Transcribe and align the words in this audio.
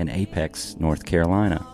in 0.00 0.08
Apex, 0.08 0.76
North 0.80 1.04
Carolina. 1.04 1.64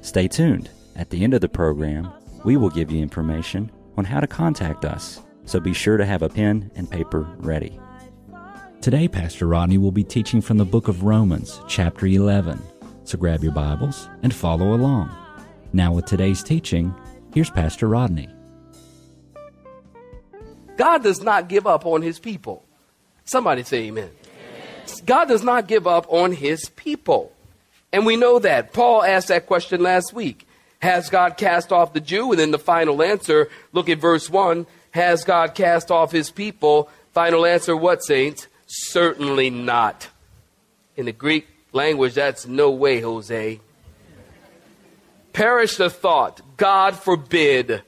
Stay 0.00 0.26
tuned. 0.26 0.70
At 0.96 1.10
the 1.10 1.22
end 1.22 1.34
of 1.34 1.40
the 1.40 1.48
program, 1.48 2.10
we 2.44 2.56
will 2.56 2.70
give 2.70 2.90
you 2.90 3.00
information 3.00 3.70
on 3.96 4.04
how 4.04 4.18
to 4.18 4.26
contact 4.26 4.84
us, 4.84 5.20
so 5.44 5.60
be 5.60 5.74
sure 5.74 5.96
to 5.96 6.06
have 6.06 6.22
a 6.22 6.28
pen 6.28 6.70
and 6.74 6.90
paper 6.90 7.28
ready. 7.38 7.78
Today, 8.80 9.06
Pastor 9.08 9.46
Rodney 9.46 9.78
will 9.78 9.92
be 9.92 10.02
teaching 10.02 10.40
from 10.40 10.56
the 10.56 10.64
book 10.64 10.88
of 10.88 11.04
Romans, 11.04 11.60
chapter 11.68 12.06
11. 12.06 12.60
So 13.04 13.18
grab 13.18 13.42
your 13.42 13.52
Bibles 13.52 14.08
and 14.22 14.34
follow 14.34 14.74
along. 14.74 15.14
Now, 15.72 15.92
with 15.92 16.06
today's 16.06 16.42
teaching, 16.42 16.94
here's 17.32 17.50
Pastor 17.50 17.88
Rodney. 17.88 18.28
God 20.76 21.02
does 21.02 21.22
not 21.22 21.48
give 21.48 21.66
up 21.66 21.86
on 21.86 22.02
his 22.02 22.18
people. 22.18 22.64
Somebody 23.24 23.62
say 23.62 23.84
amen. 23.84 24.10
God 25.06 25.26
does 25.26 25.42
not 25.42 25.68
give 25.68 25.86
up 25.86 26.06
on 26.08 26.32
his 26.32 26.68
people. 26.70 27.32
And 27.92 28.06
we 28.06 28.16
know 28.16 28.38
that. 28.38 28.72
Paul 28.72 29.02
asked 29.02 29.28
that 29.28 29.46
question 29.46 29.82
last 29.82 30.12
week. 30.12 30.46
Has 30.80 31.10
God 31.10 31.36
cast 31.36 31.70
off 31.70 31.92
the 31.92 32.00
Jew? 32.00 32.32
And 32.32 32.40
then 32.40 32.50
the 32.50 32.58
final 32.58 33.02
answer, 33.02 33.48
look 33.72 33.88
at 33.88 33.98
verse 33.98 34.28
1. 34.28 34.66
Has 34.92 35.24
God 35.24 35.54
cast 35.54 35.90
off 35.90 36.10
his 36.10 36.30
people? 36.30 36.90
Final 37.12 37.46
answer, 37.46 37.76
what, 37.76 38.02
saints? 38.02 38.48
Certainly 38.66 39.50
not. 39.50 40.08
In 40.96 41.06
the 41.06 41.12
Greek 41.12 41.46
language, 41.72 42.14
that's 42.14 42.46
no 42.46 42.70
way, 42.70 43.00
Jose. 43.00 43.60
Perish 45.32 45.76
the 45.76 45.90
thought. 45.90 46.40
God 46.56 46.96
forbid. 46.96 47.82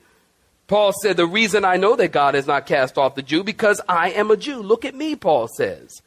Paul 0.66 0.92
said, 0.92 1.16
The 1.16 1.26
reason 1.26 1.64
I 1.64 1.76
know 1.76 1.96
that 1.96 2.12
God 2.12 2.34
has 2.34 2.46
not 2.46 2.66
cast 2.66 2.96
off 2.96 3.14
the 3.14 3.22
Jew, 3.22 3.44
because 3.44 3.80
I 3.88 4.10
am 4.10 4.30
a 4.30 4.36
Jew. 4.36 4.62
Look 4.62 4.84
at 4.84 4.94
me, 4.94 5.16
Paul 5.16 5.48
says. 5.48 6.00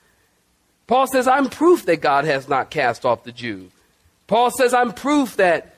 Paul 0.88 1.06
says, 1.08 1.28
I'm 1.28 1.50
proof 1.50 1.86
that 1.86 2.02
God 2.02 2.24
has 2.24 2.48
not 2.48 2.70
cast 2.70 3.06
off 3.06 3.26
the 3.26 3.34
Jew. 3.34 3.70
Paul 4.26 4.52
says, 4.52 4.74
I'm 4.74 4.94
proof 4.94 5.36
that 5.36 5.76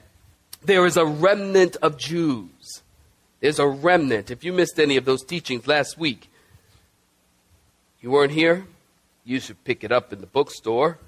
there 0.64 0.86
is 0.86 0.98
a 0.98 1.06
remnant 1.06 1.78
of 1.82 1.98
Jews. 1.98 2.82
There's 3.40 3.60
a 3.60 3.68
remnant. 3.68 4.30
If 4.30 4.44
you 4.44 4.54
missed 4.54 4.80
any 4.80 4.98
of 4.98 5.06
those 5.06 5.24
teachings 5.24 5.68
last 5.68 5.98
week, 5.98 6.30
you 8.02 8.12
weren't 8.12 8.32
here, 8.32 8.66
you 9.26 9.40
should 9.40 9.64
pick 9.64 9.84
it 9.84 9.92
up 9.92 10.14
in 10.14 10.22
the 10.22 10.28
bookstore. 10.28 11.00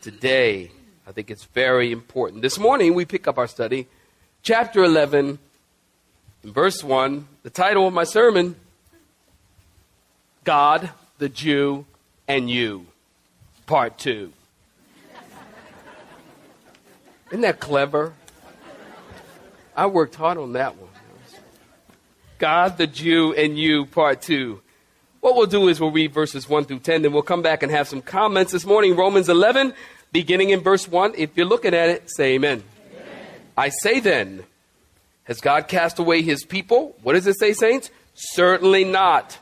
Today, 0.00 0.70
I 1.06 1.12
think 1.12 1.30
it's 1.30 1.44
very 1.44 1.90
important. 1.90 2.42
This 2.42 2.58
morning, 2.58 2.94
we 2.94 3.04
pick 3.04 3.26
up 3.26 3.36
our 3.36 3.48
study, 3.48 3.88
chapter 4.42 4.84
11, 4.84 5.38
verse 6.44 6.84
1. 6.84 7.26
The 7.42 7.50
title 7.50 7.86
of 7.86 7.92
my 7.92 8.04
sermon 8.04 8.56
God, 10.44 10.90
the 11.18 11.28
Jew, 11.28 11.84
and 12.28 12.48
You 12.48 12.86
part 13.70 13.96
two. 13.98 14.32
Isn't 17.28 17.42
that 17.42 17.60
clever? 17.60 18.12
I 19.76 19.86
worked 19.86 20.16
hard 20.16 20.38
on 20.38 20.54
that 20.54 20.76
one. 20.76 20.90
God, 22.40 22.78
the 22.78 22.88
Jew, 22.88 23.32
and 23.32 23.56
you, 23.56 23.86
part 23.86 24.22
two. 24.22 24.60
What 25.20 25.36
we'll 25.36 25.46
do 25.46 25.68
is 25.68 25.78
we'll 25.78 25.92
read 25.92 26.12
verses 26.12 26.48
1 26.48 26.64
through 26.64 26.80
10, 26.80 27.02
then 27.02 27.12
we'll 27.12 27.22
come 27.22 27.42
back 27.42 27.62
and 27.62 27.70
have 27.70 27.86
some 27.86 28.02
comments 28.02 28.50
this 28.50 28.66
morning. 28.66 28.96
Romans 28.96 29.28
11, 29.28 29.72
beginning 30.10 30.50
in 30.50 30.62
verse 30.62 30.88
1. 30.88 31.14
If 31.16 31.36
you're 31.36 31.46
looking 31.46 31.72
at 31.72 31.90
it, 31.90 32.10
say 32.10 32.34
amen. 32.34 32.64
amen. 32.90 33.06
I 33.56 33.68
say 33.68 34.00
then, 34.00 34.42
has 35.24 35.40
God 35.40 35.68
cast 35.68 36.00
away 36.00 36.22
his 36.22 36.42
people? 36.44 36.96
What 37.04 37.12
does 37.12 37.28
it 37.28 37.38
say, 37.38 37.52
saints? 37.52 37.92
Certainly 38.14 38.82
not! 38.82 39.38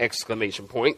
Exclamation 0.00 0.66
point. 0.66 0.96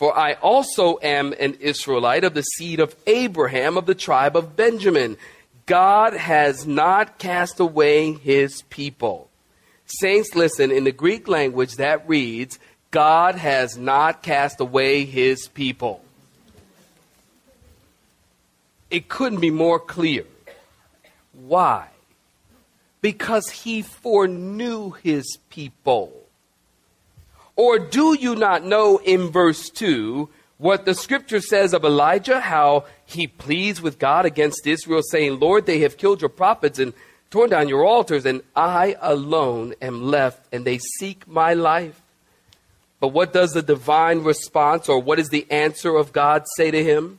For 0.00 0.18
I 0.18 0.32
also 0.32 0.98
am 1.02 1.34
an 1.38 1.58
Israelite 1.60 2.24
of 2.24 2.32
the 2.32 2.40
seed 2.40 2.80
of 2.80 2.96
Abraham 3.06 3.76
of 3.76 3.84
the 3.84 3.94
tribe 3.94 4.34
of 4.34 4.56
Benjamin. 4.56 5.18
God 5.66 6.14
has 6.14 6.66
not 6.66 7.18
cast 7.18 7.60
away 7.60 8.14
his 8.14 8.62
people. 8.70 9.28
Saints, 9.84 10.34
listen, 10.34 10.70
in 10.70 10.84
the 10.84 10.90
Greek 10.90 11.28
language 11.28 11.76
that 11.76 12.08
reads, 12.08 12.58
God 12.90 13.34
has 13.34 13.76
not 13.76 14.22
cast 14.22 14.58
away 14.58 15.04
his 15.04 15.48
people. 15.48 16.02
It 18.90 19.10
couldn't 19.10 19.40
be 19.40 19.50
more 19.50 19.78
clear. 19.78 20.24
Why? 21.34 21.88
Because 23.02 23.50
he 23.50 23.82
foreknew 23.82 24.92
his 24.92 25.36
people. 25.50 26.19
Or 27.60 27.78
do 27.78 28.16
you 28.18 28.36
not 28.36 28.64
know 28.64 28.96
in 29.04 29.28
verse 29.28 29.68
2 29.68 30.30
what 30.56 30.86
the 30.86 30.94
scripture 30.94 31.42
says 31.42 31.74
of 31.74 31.84
Elijah, 31.84 32.40
how 32.40 32.86
he 33.04 33.26
pleads 33.26 33.82
with 33.82 33.98
God 33.98 34.24
against 34.24 34.66
Israel, 34.66 35.02
saying, 35.02 35.38
Lord, 35.38 35.66
they 35.66 35.80
have 35.80 35.98
killed 35.98 36.22
your 36.22 36.30
prophets 36.30 36.78
and 36.78 36.94
torn 37.28 37.50
down 37.50 37.68
your 37.68 37.84
altars, 37.84 38.24
and 38.24 38.40
I 38.56 38.96
alone 39.02 39.74
am 39.82 40.02
left, 40.02 40.42
and 40.50 40.64
they 40.64 40.78
seek 40.78 41.28
my 41.28 41.52
life. 41.52 42.00
But 42.98 43.08
what 43.08 43.34
does 43.34 43.52
the 43.52 43.60
divine 43.60 44.22
response, 44.22 44.88
or 44.88 44.98
what 44.98 45.18
is 45.18 45.28
the 45.28 45.46
answer 45.50 45.94
of 45.96 46.14
God 46.14 46.46
say 46.56 46.70
to 46.70 46.82
him? 46.82 47.18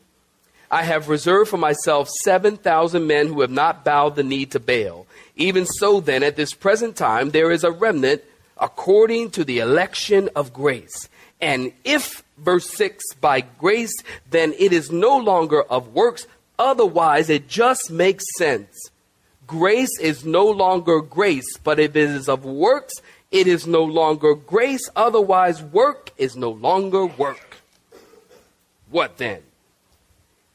I 0.72 0.82
have 0.82 1.08
reserved 1.08 1.52
for 1.52 1.58
myself 1.58 2.10
7,000 2.24 3.06
men 3.06 3.28
who 3.28 3.42
have 3.42 3.52
not 3.52 3.86
bowed 3.86 4.16
the 4.16 4.24
knee 4.24 4.48
to 4.48 4.60
Baal. 4.60 5.06
Even 5.36 5.68
so, 5.68 6.00
then, 6.00 6.24
at 6.24 6.36
this 6.36 6.56
present 6.56 6.96
time, 6.96 7.30
there 7.30 7.52
is 7.52 7.64
a 7.64 7.72
remnant 7.72 8.24
according 8.62 9.32
to 9.32 9.44
the 9.44 9.60
election 9.60 10.30
of 10.36 10.54
grace. 10.54 11.10
And 11.42 11.74
if, 11.84 12.24
verse 12.38 12.70
6, 12.70 13.16
by 13.16 13.42
grace, 13.42 13.94
then 14.30 14.54
it 14.60 14.72
is 14.72 14.92
no 14.92 15.18
longer 15.18 15.64
of 15.64 15.94
works, 15.94 16.28
otherwise 16.60 17.30
it 17.30 17.50
just 17.50 17.90
makes 17.90 18.24
sense. 18.38 18.92
Grace 19.48 20.00
is 20.00 20.24
no 20.24 20.46
longer 20.46 21.02
grace, 21.02 21.58
but 21.64 21.80
if 21.80 21.96
it 21.96 22.10
is 22.12 22.30
of 22.30 22.46
works, 22.46 22.94
it 23.32 23.48
is 23.48 23.66
no 23.66 23.84
longer 23.84 24.36
grace, 24.36 24.88
otherwise 24.96 25.64
work 25.64 26.12
is 26.18 26.36
no 26.36 26.52
longer 26.52 27.06
work. 27.06 27.58
What 28.92 29.18
then? 29.18 29.42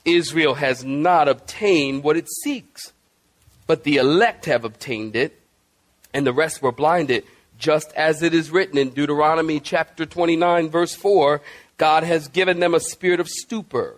Israel 0.05 0.55
has 0.55 0.85
not 0.85 1.27
obtained 1.27 2.05
what 2.05 2.17
it 2.17 2.29
seeks, 2.45 2.93
but 3.67 3.83
the 3.83 3.97
elect 3.97 4.45
have 4.45 4.65
obtained 4.65 5.17
it, 5.17 5.41
and 6.15 6.25
the 6.25 6.33
rest 6.33 6.63
were 6.63 6.71
blinded 6.71 7.25
just 7.59 7.93
as 7.95 8.23
it 8.23 8.35
is 8.35 8.51
written 8.51 8.79
in 8.79 8.91
Deuteronomy 8.91 9.61
chapter 9.61 10.07
29, 10.07 10.69
verse 10.71 10.95
4 10.95 11.41
God 11.79 12.05
has 12.05 12.29
given 12.29 12.61
them 12.61 12.75
a 12.75 12.81
spirit 12.81 13.21
of 13.21 13.29
stupor, 13.29 13.97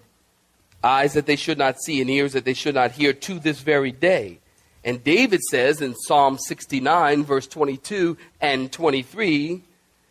eyes 0.83 1.13
that 1.13 1.27
they 1.27 1.37
should 1.37 1.59
not 1.59 1.81
see, 1.81 2.01
and 2.01 2.11
ears 2.11 2.33
that 2.33 2.45
they 2.45 2.55
should 2.55 2.75
not 2.75 2.93
hear 2.93 3.13
to 3.13 3.39
this 3.39 3.61
very 3.61 3.93
day. 3.93 4.41
And 4.85 5.03
David 5.03 5.41
says 5.43 5.81
in 5.81 5.95
Psalm 5.95 6.39
69, 6.39 7.25
verse 7.25 7.47
22 7.47 8.17
and 8.41 8.73
23, 8.73 9.63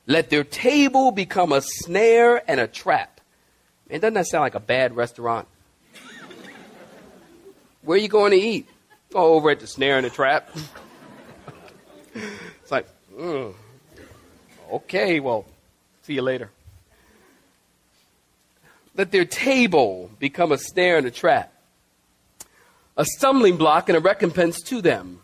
let 0.06 0.30
their 0.30 0.44
table 0.44 1.12
become 1.12 1.52
a 1.52 1.62
snare 1.62 2.50
and 2.50 2.60
a 2.60 2.68
trap. 2.68 3.20
Man, 3.90 4.00
doesn't 4.00 4.14
that 4.14 4.28
sound 4.28 4.44
like 4.44 4.56
a 4.56 4.60
bad 4.60 4.96
restaurant? 4.96 5.48
Where 7.82 7.98
are 7.98 8.02
you 8.02 8.10
going 8.10 8.32
to 8.32 8.38
eat? 8.38 8.68
Oh, 9.14 9.36
over 9.36 9.50
at 9.50 9.60
the 9.62 9.68
snare 9.68 9.98
and 9.98 10.06
the 10.06 10.10
trap. 10.10 10.50
it's 12.14 12.72
like, 12.72 12.88
Okay, 14.72 15.20
well, 15.20 15.46
see 16.04 16.14
you 16.14 16.22
later. 16.22 16.52
Let 18.96 19.12
their 19.12 19.26
table 19.26 20.12
become 20.20 20.52
a 20.52 20.58
snare 20.58 20.98
and 20.98 21.08
a 21.08 21.12
trap, 21.12 21.52
a 22.96 23.06
stumbling 23.06 23.58
block 23.58 23.90
and 23.90 23.98
a 23.98 24.02
recompense 24.02 24.62
to 24.64 24.82
them, 24.82 25.22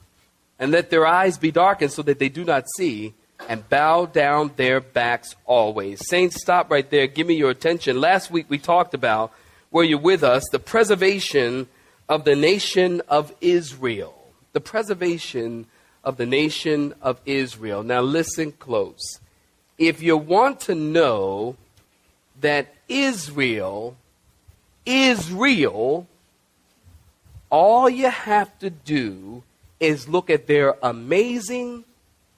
and 0.60 0.72
let 0.72 0.90
their 0.90 1.06
eyes 1.06 1.38
be 1.38 1.52
darkened 1.52 1.92
so 1.92 2.02
that 2.04 2.20
they 2.20 2.30
do 2.30 2.44
not 2.44 2.66
see, 2.78 3.14
and 3.50 3.68
bow 3.70 4.06
down 4.06 4.52
their 4.56 4.80
backs 4.80 5.36
always. 5.46 6.08
Saints, 6.08 6.42
stop 6.42 6.72
right 6.72 6.90
there. 6.90 7.08
Give 7.08 7.28
me 7.28 7.36
your 7.36 7.50
attention. 7.50 8.00
Last 8.00 8.32
week 8.32 8.46
we 8.48 8.58
talked 8.58 8.94
about, 8.94 9.34
were 9.70 9.84
you 9.84 9.98
with 9.98 10.24
us, 10.24 10.44
the 10.52 10.60
preservation 10.60 11.68
of 12.08 12.26
the 12.26 12.36
nation 12.36 13.02
of 13.08 13.34
Israel. 13.42 14.32
The 14.54 14.62
preservation 14.62 15.66
of 16.04 16.18
the 16.18 16.26
nation 16.26 16.94
of 17.02 17.20
Israel. 17.26 17.84
Now, 17.84 18.02
listen 18.02 18.52
close. 18.54 19.20
If 19.78 20.02
you 20.02 20.18
want 20.18 20.60
to 20.62 20.76
know 20.76 21.56
that 22.42 22.74
Israel 22.88 23.96
is 24.86 25.32
real, 25.32 26.08
all 27.50 27.90
you 27.90 28.10
have 28.10 28.58
to 28.60 28.70
do 28.70 29.44
is 29.80 30.08
look 30.08 30.30
at 30.30 30.48
their 30.48 30.76
amazing, 30.84 31.84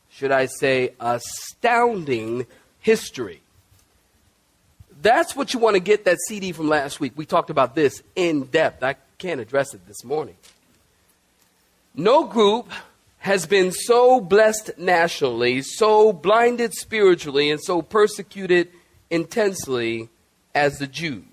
should 0.10 0.32
I 0.32 0.46
say, 0.46 0.94
astounding 1.00 2.46
history. 2.80 3.42
That's 5.02 5.36
what 5.36 5.54
you 5.54 5.60
want 5.60 5.76
to 5.76 5.80
get 5.80 6.06
that 6.06 6.18
CD 6.28 6.52
from 6.52 6.68
last 6.68 7.00
week. 7.00 7.14
We 7.16 7.26
talked 7.26 7.50
about 7.50 7.76
this 7.76 8.02
in 8.16 8.44
depth. 8.46 8.84
I 8.84 8.96
can't 9.18 9.40
address 9.40 9.74
it 9.74 9.86
this 9.88 10.04
morning. 10.04 10.36
No 11.94 12.26
group 12.26 12.70
has 13.26 13.48
been 13.48 13.72
so 13.72 14.22
blessed 14.22 14.78
nationally, 14.78 15.60
so 15.64 16.14
blinded 16.14 16.72
spiritually, 16.76 17.50
and 17.50 17.60
so 17.60 17.82
persecuted 17.82 18.70
intensely 19.10 20.08
as 20.54 20.78
the 20.78 20.86
Jews. 20.86 21.24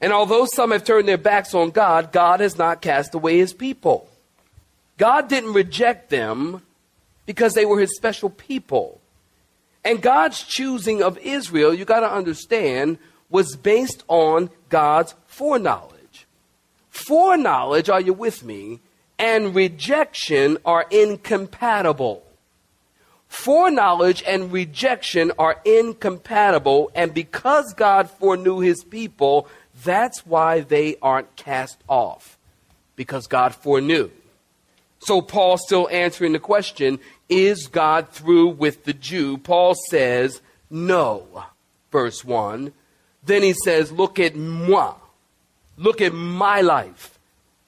And 0.00 0.14
although 0.14 0.46
some 0.46 0.70
have 0.70 0.84
turned 0.84 1.06
their 1.06 1.18
backs 1.18 1.52
on 1.52 1.72
God, 1.72 2.10
God 2.10 2.40
has 2.40 2.56
not 2.56 2.80
cast 2.80 3.14
away 3.14 3.36
his 3.36 3.52
people. 3.52 4.08
God 4.96 5.28
didn't 5.28 5.52
reject 5.52 6.08
them 6.08 6.62
because 7.26 7.52
they 7.52 7.66
were 7.66 7.80
his 7.80 7.94
special 7.94 8.30
people. 8.30 8.98
And 9.84 10.00
God's 10.00 10.42
choosing 10.42 11.02
of 11.02 11.18
Israel, 11.18 11.74
you 11.74 11.84
got 11.84 12.00
to 12.00 12.10
understand, 12.10 12.96
was 13.28 13.56
based 13.56 14.04
on 14.08 14.48
God's 14.70 15.14
foreknowledge. 15.26 16.26
Foreknowledge, 16.88 17.90
are 17.90 18.00
you 18.00 18.14
with 18.14 18.42
me? 18.42 18.80
And 19.18 19.54
rejection 19.54 20.58
are 20.64 20.86
incompatible. 20.90 22.24
Foreknowledge 23.28 24.22
and 24.26 24.50
rejection 24.52 25.32
are 25.38 25.60
incompatible, 25.64 26.90
and 26.94 27.12
because 27.12 27.74
God 27.74 28.10
foreknew 28.10 28.60
his 28.60 28.82
people, 28.84 29.48
that's 29.84 30.24
why 30.24 30.60
they 30.60 30.96
aren't 31.02 31.36
cast 31.36 31.76
off, 31.88 32.38
because 32.96 33.26
God 33.26 33.54
foreknew. 33.54 34.10
So 35.00 35.20
Paul's 35.20 35.62
still 35.64 35.88
answering 35.90 36.32
the 36.32 36.38
question 36.38 36.98
is 37.28 37.66
God 37.66 38.08
through 38.08 38.48
with 38.48 38.84
the 38.84 38.94
Jew? 38.94 39.36
Paul 39.36 39.74
says, 39.90 40.40
no, 40.70 41.44
verse 41.92 42.24
1. 42.24 42.72
Then 43.22 43.42
he 43.42 43.52
says, 43.52 43.92
look 43.92 44.18
at 44.18 44.34
moi. 44.34 44.94
Look 45.76 46.00
at 46.00 46.14
my 46.14 46.62
life. 46.62 47.18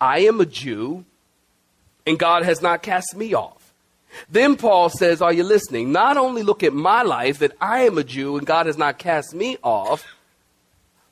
I 0.01 0.21
am 0.21 0.41
a 0.41 0.47
Jew, 0.47 1.05
and 2.11 2.19
God 2.19 2.45
has 2.45 2.61
not 2.61 2.83
cast 2.83 3.17
me 3.17 3.35
off. 3.35 3.73
Then 4.29 4.57
Paul 4.57 4.91
says, 4.91 5.23
Are 5.23 5.33
you 5.33 5.45
listening? 5.45 5.93
Not 5.93 6.17
only 6.17 6.43
look 6.43 6.63
at 6.63 6.75
my 6.75 7.03
life, 7.03 7.39
that 7.39 7.57
I 7.61 7.83
am 7.83 7.97
a 7.97 8.05
Jew 8.05 8.37
and 8.37 8.47
God 8.47 8.67
has 8.67 8.77
not 8.77 8.99
cast 8.99 9.33
me 9.33 9.57
off, 9.63 10.05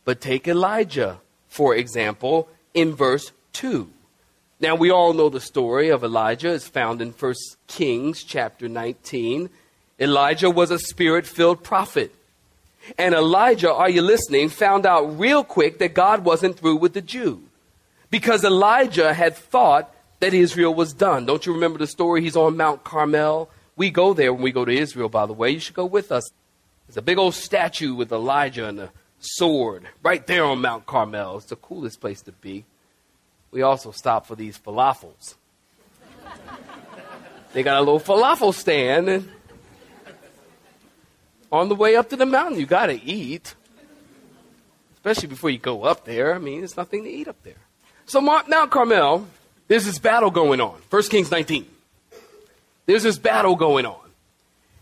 but 0.05 0.21
take 0.21 0.49
Elijah, 0.49 1.21
for 1.49 1.75
example, 1.75 2.49
in 2.75 2.95
verse 2.95 3.33
2. 3.55 3.89
Now, 4.61 4.75
we 4.75 4.91
all 4.91 5.13
know 5.13 5.29
the 5.29 5.41
story 5.41 5.89
of 5.89 6.03
Elijah. 6.03 6.53
It's 6.53 6.67
found 6.67 7.01
in 7.01 7.13
1 7.13 7.35
Kings 7.69 8.25
chapter 8.25 8.69
19. 8.69 9.49
Elijah 10.01 10.51
was 10.51 10.73
a 10.73 10.81
spirit 10.81 11.27
filled 11.27 11.63
prophet. 11.63 12.13
And 12.97 13.15
Elijah, 13.15 13.73
are 13.73 13.91
you 13.91 14.03
listening, 14.03 14.49
found 14.49 14.85
out 14.85 15.19
real 15.19 15.45
quick 15.45 15.79
that 15.79 15.95
God 15.95 16.25
wasn't 16.25 16.59
through 16.59 16.77
with 16.77 16.95
the 16.95 17.03
Jew. 17.03 17.43
Because 18.11 18.43
Elijah 18.43 19.15
had 19.15 19.37
thought 19.37 19.95
that 20.21 20.35
Israel 20.35 20.75
was 20.75 20.93
done. 20.93 21.27
Don't 21.27 21.47
you 21.47 21.53
remember 21.53 21.79
the 21.79 21.87
story? 21.87 22.23
He's 22.23 22.37
on 22.37 22.57
Mount 22.57 22.85
Carmel. 22.85 23.51
We 23.77 23.91
go 23.91 24.15
there 24.15 24.33
when 24.33 24.43
we 24.43 24.53
go 24.53 24.65
to 24.65 24.73
Israel, 24.73 25.09
by 25.09 25.27
the 25.27 25.33
way. 25.33 25.51
You 25.51 25.61
should 25.61 25.77
go 25.77 25.87
with 25.87 26.11
us. 26.11 26.31
There's 26.87 26.97
a 26.97 27.03
big 27.03 27.19
old 27.19 27.35
statue 27.35 27.95
with 27.95 28.11
Elijah 28.11 28.67
and 28.67 28.81
a 28.81 28.91
sword 29.21 29.87
right 30.03 30.27
there 30.27 30.45
on 30.45 30.61
Mount 30.61 30.87
Carmel. 30.87 31.37
It's 31.37 31.47
the 31.47 31.57
coolest 31.57 32.01
place 32.01 32.23
to 32.23 32.33
be. 32.33 32.65
We 33.51 33.63
also 33.63 33.91
stop 33.93 34.27
for 34.27 34.35
these 34.35 34.59
falafels. 34.59 35.35
they 37.53 37.63
got 37.63 37.77
a 37.77 37.81
little 37.81 38.01
falafel 38.01 38.53
stand, 38.53 39.09
and 39.09 39.29
on 41.51 41.69
the 41.69 41.75
way 41.75 41.97
up 41.97 42.11
to 42.11 42.17
the 42.17 42.27
mountain, 42.27 42.59
you 42.59 42.67
got 42.67 42.87
to 42.87 43.03
eat. 43.03 43.55
Especially 44.95 45.29
before 45.29 45.51
you 45.51 45.59
go 45.59 45.85
up 45.85 46.05
there. 46.05 46.35
I 46.35 46.39
mean, 46.39 46.61
there's 46.61 46.77
nothing 46.77 47.05
to 47.05 47.11
eat 47.11 47.29
up 47.29 47.43
there. 47.43 47.55
So, 48.07 48.21
Mount 48.21 48.71
Carmel, 48.71 49.27
there's 49.69 49.85
this 49.85 49.99
battle 49.99 50.31
going 50.31 50.61
on. 50.61 50.81
1 50.91 51.03
Kings 51.05 51.31
19. 51.31 51.67
There's 52.87 53.03
this 53.03 53.19
battle 53.19 53.55
going 53.55 53.87
on. 53.87 54.09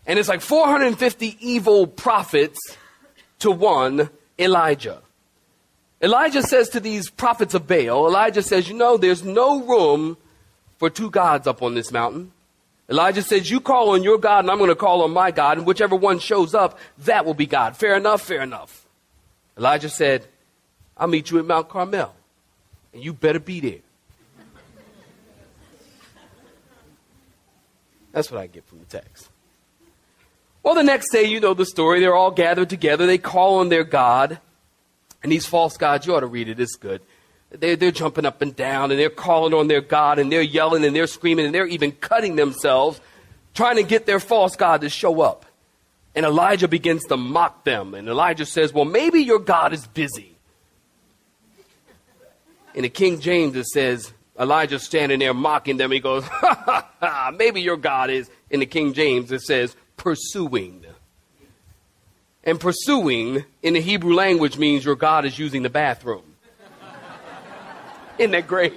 And 0.05 0.17
it's 0.17 0.29
like 0.29 0.41
450 0.41 1.37
evil 1.41 1.85
prophets 1.85 2.57
to 3.39 3.51
one 3.51 4.09
Elijah. 4.39 5.01
Elijah 6.01 6.41
says 6.41 6.69
to 6.69 6.79
these 6.79 7.09
prophets 7.09 7.53
of 7.53 7.67
Baal, 7.67 8.07
Elijah 8.07 8.41
says, 8.41 8.69
You 8.69 8.75
know, 8.75 8.97
there's 8.97 9.23
no 9.23 9.63
room 9.63 10.15
for 10.77 10.89
two 10.89 11.09
gods 11.09 11.47
up 11.47 11.61
on 11.61 11.73
this 11.73 11.91
mountain. 11.91 12.31
Elijah 12.89 13.21
says, 13.21 13.51
You 13.51 13.59
call 13.59 13.89
on 13.89 14.03
your 14.03 14.17
God, 14.17 14.45
and 14.45 14.51
I'm 14.51 14.59
going 14.59 14.69
to 14.69 14.75
call 14.75 15.03
on 15.03 15.11
my 15.11 15.31
God, 15.31 15.57
and 15.57 15.67
whichever 15.67 15.95
one 15.95 16.19
shows 16.19 16.53
up, 16.53 16.79
that 16.99 17.25
will 17.25 17.33
be 17.33 17.45
God. 17.45 17.75
Fair 17.75 17.97
enough, 17.97 18.21
fair 18.21 18.41
enough. 18.41 18.85
Elijah 19.57 19.89
said, 19.89 20.25
I'll 20.95 21.07
meet 21.07 21.31
you 21.31 21.39
at 21.39 21.45
Mount 21.45 21.67
Carmel, 21.67 22.15
and 22.93 23.03
you 23.03 23.11
better 23.11 23.39
be 23.39 23.59
there. 23.59 23.79
That's 28.17 28.31
what 28.31 28.41
I 28.41 28.47
get 28.47 28.65
from 28.65 28.79
the 28.79 28.85
text. 28.85 29.29
Well, 30.63 30.73
the 30.73 30.81
next 30.81 31.11
day, 31.11 31.25
you 31.25 31.39
know 31.39 31.53
the 31.53 31.67
story. 31.67 31.99
They're 31.99 32.15
all 32.15 32.31
gathered 32.31 32.67
together. 32.67 33.05
They 33.05 33.19
call 33.19 33.59
on 33.59 33.69
their 33.69 33.83
God. 33.83 34.39
And 35.21 35.31
these 35.31 35.45
false 35.45 35.77
gods, 35.77 36.07
you 36.07 36.15
ought 36.15 36.21
to 36.21 36.25
read 36.25 36.49
it, 36.49 36.59
it's 36.59 36.77
good. 36.77 37.03
They're, 37.51 37.75
they're 37.75 37.91
jumping 37.91 38.25
up 38.25 38.41
and 38.41 38.55
down 38.55 38.89
and 38.89 38.99
they're 38.99 39.11
calling 39.11 39.53
on 39.53 39.67
their 39.67 39.81
God 39.81 40.17
and 40.17 40.31
they're 40.31 40.41
yelling 40.41 40.83
and 40.83 40.95
they're 40.95 41.05
screaming 41.05 41.45
and 41.45 41.53
they're 41.53 41.67
even 41.67 41.91
cutting 41.91 42.37
themselves 42.37 42.99
trying 43.53 43.75
to 43.75 43.83
get 43.83 44.07
their 44.07 44.19
false 44.19 44.55
God 44.55 44.81
to 44.81 44.89
show 44.89 45.21
up. 45.21 45.45
And 46.15 46.25
Elijah 46.25 46.67
begins 46.67 47.03
to 47.09 47.17
mock 47.17 47.65
them. 47.65 47.93
And 47.93 48.07
Elijah 48.09 48.47
says, 48.47 48.73
Well, 48.73 48.85
maybe 48.85 49.19
your 49.19 49.37
God 49.37 49.73
is 49.73 49.85
busy. 49.85 50.35
In 52.73 52.81
the 52.81 52.89
King 52.89 53.19
James, 53.19 53.55
it 53.55 53.67
says, 53.67 54.11
Elijah 54.39 54.79
standing 54.79 55.19
there 55.19 55.33
mocking 55.33 55.77
them. 55.77 55.91
He 55.91 55.99
goes, 55.99 56.23
ha, 56.27 56.63
ha, 56.65 56.89
ha, 56.99 57.31
maybe 57.35 57.61
your 57.61 57.77
God 57.77 58.09
is, 58.09 58.29
in 58.49 58.59
the 58.59 58.65
King 58.65 58.93
James, 58.93 59.31
it 59.31 59.41
says, 59.41 59.75
pursuing. 59.97 60.85
And 62.43 62.59
pursuing 62.59 63.43
in 63.61 63.73
the 63.73 63.81
Hebrew 63.81 64.13
language 64.13 64.57
means 64.57 64.85
your 64.85 64.95
God 64.95 65.25
is 65.25 65.37
using 65.37 65.63
the 65.63 65.69
bathroom. 65.69 66.23
Isn't 68.17 68.31
that 68.31 68.47
great? 68.47 68.73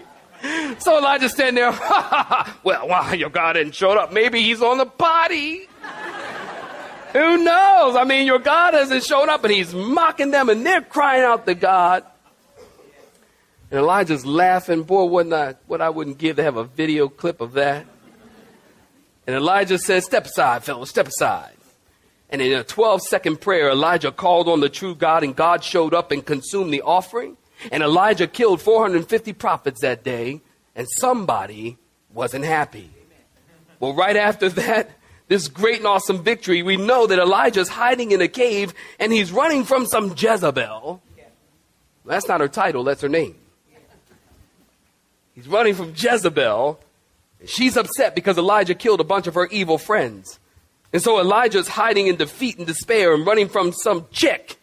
So 0.79 0.99
Elijah 0.99 1.29
standing 1.29 1.57
there, 1.57 1.71
well, 2.65 2.89
why 2.89 3.15
your 3.15 3.29
God 3.29 3.57
hadn't 3.57 3.75
showed 3.75 3.99
up? 3.99 4.13
Maybe 4.13 4.43
he's 4.43 4.63
on 4.63 4.79
the 4.79 4.87
potty. 4.87 5.69
Who 7.13 7.45
knows? 7.45 7.97
I 7.97 8.05
mean, 8.05 8.27
your 8.27 8.39
God 8.39 8.75
hasn't 8.75 9.05
shown 9.05 9.29
up 9.29 9.45
and 9.45 9.53
he's 9.53 9.75
mocking 9.75 10.31
them 10.31 10.49
and 10.49 10.65
they're 10.65 10.81
crying 10.81 11.25
out 11.25 11.45
to 11.47 11.55
God. 11.55 12.05
And 13.71 13.79
Elijah's 13.79 14.27
laughing. 14.27 14.83
Boy, 14.83 15.05
wouldn't 15.05 15.35
I, 15.35 15.55
what 15.67 15.81
I 15.81 15.91
wouldn't 15.91 16.19
give 16.19 16.37
to 16.37 16.43
have 16.43 16.57
a 16.57 16.65
video 16.65 17.09
clip 17.09 17.41
of 17.41 17.53
that. 17.53 17.87
And 19.27 19.37
Elijah 19.37 19.79
says, 19.79 20.05
Step 20.05 20.27
aside, 20.27 20.65
fellows, 20.65 20.91
step 20.91 21.07
aside. 21.07 21.53
And 22.31 22.41
in 22.41 22.53
a 22.53 22.65
12 22.65 23.03
second 23.03 23.41
prayer, 23.41 23.71
Elijah 23.71 24.13
called 24.13 24.49
on 24.49 24.61
the 24.61 24.69
true 24.69 24.95
God, 24.95 25.23
and 25.23 25.35
God 25.35 25.65
showed 25.65 25.95
up 25.95 26.11
and 26.11 26.25
consumed 26.25 26.73
the 26.73 26.83
offering. 26.83 27.37
And 27.71 27.83
Elijah 27.83 28.27
killed 28.27 28.63
450 28.63 29.33
prophets 29.35 29.83
that 29.83 30.03
day, 30.03 30.41
and 30.75 30.87
somebody 30.99 31.77
wasn't 32.13 32.45
happy. 32.45 32.91
Well, 33.79 33.95
right 33.95 34.17
after 34.17 34.49
that, 34.51 34.91
this 35.29 35.49
great 35.49 35.79
and 35.79 35.87
awesome 35.87 36.23
victory, 36.23 36.63
we 36.63 36.77
know 36.77 37.07
that 37.07 37.19
Elijah's 37.19 37.69
hiding 37.69 38.11
in 38.11 38.21
a 38.21 38.29
cave 38.29 38.75
and 38.99 39.13
he's 39.13 39.31
running 39.31 39.65
from 39.65 39.87
some 39.87 40.15
Jezebel. 40.17 41.03
That's 42.05 42.27
not 42.27 42.41
her 42.41 42.49
title, 42.49 42.83
that's 42.85 43.01
her 43.03 43.09
name. 43.09 43.37
He's 45.35 45.49
running 45.49 45.75
from 45.75 45.95
Jezebel. 45.97 46.81
She's 47.47 47.77
upset 47.77 48.15
because 48.15 48.37
Elijah 48.37 48.75
killed 48.75 49.01
a 49.01 49.05
bunch 49.05 49.27
of 49.27 49.35
her 49.35 49.47
evil 49.47 49.79
friends. 49.79 50.39
And 50.93 51.01
so 51.01 51.21
Elijah's 51.21 51.69
hiding 51.69 52.09
in 52.09 52.17
defeat 52.17 52.59
and 52.59 52.67
despair 52.67 53.15
and 53.15 53.27
running 53.27 53.49
from 53.49 53.73
some 53.73 54.07
chick. 54.11 54.57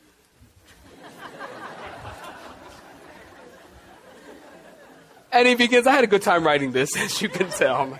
and 5.31 5.47
he 5.47 5.55
begins, 5.55 5.87
I 5.87 5.93
had 5.93 6.03
a 6.03 6.07
good 6.07 6.21
time 6.21 6.45
writing 6.45 6.71
this, 6.73 6.95
as 6.97 7.21
you 7.21 7.29
can 7.29 7.49
tell. 7.49 7.97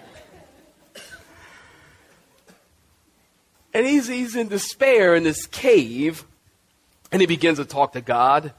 And 3.74 3.86
he's, 3.86 4.08
he's 4.08 4.36
in 4.36 4.48
despair 4.48 5.16
in 5.16 5.24
this 5.24 5.46
cave, 5.46 6.26
and 7.12 7.22
he 7.22 7.28
begins 7.28 7.60
to 7.60 7.66
talk 7.66 7.94
to 7.94 8.02
God 8.02 8.54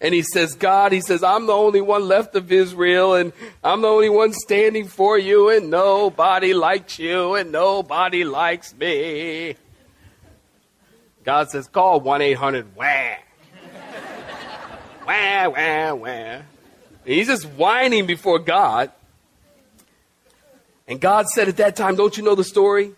and 0.00 0.14
he 0.14 0.22
says, 0.22 0.54
God, 0.54 0.92
he 0.92 1.00
says, 1.02 1.22
I'm 1.22 1.46
the 1.46 1.52
only 1.52 1.82
one 1.82 2.08
left 2.08 2.34
of 2.34 2.50
Israel, 2.50 3.14
and 3.14 3.32
I'm 3.62 3.82
the 3.82 3.88
only 3.88 4.08
one 4.08 4.32
standing 4.32 4.88
for 4.88 5.18
you, 5.18 5.50
and 5.50 5.70
nobody 5.70 6.54
likes 6.54 6.98
you, 6.98 7.34
and 7.34 7.52
nobody 7.52 8.24
likes 8.24 8.74
me. 8.74 9.56
God 11.22 11.50
says, 11.50 11.68
call 11.68 12.00
1 12.00 12.22
800 12.22 12.74
wah. 12.74 13.14
wah, 15.06 15.48
wah, 15.48 15.94
wah. 15.94 16.42
He's 17.04 17.26
just 17.26 17.44
whining 17.44 18.06
before 18.06 18.38
God. 18.38 18.90
And 20.88 20.98
God 20.98 21.28
said 21.28 21.48
at 21.48 21.58
that 21.58 21.76
time, 21.76 21.94
don't 21.94 22.16
you 22.16 22.22
know 22.22 22.34
the 22.34 22.44
story? 22.44 22.92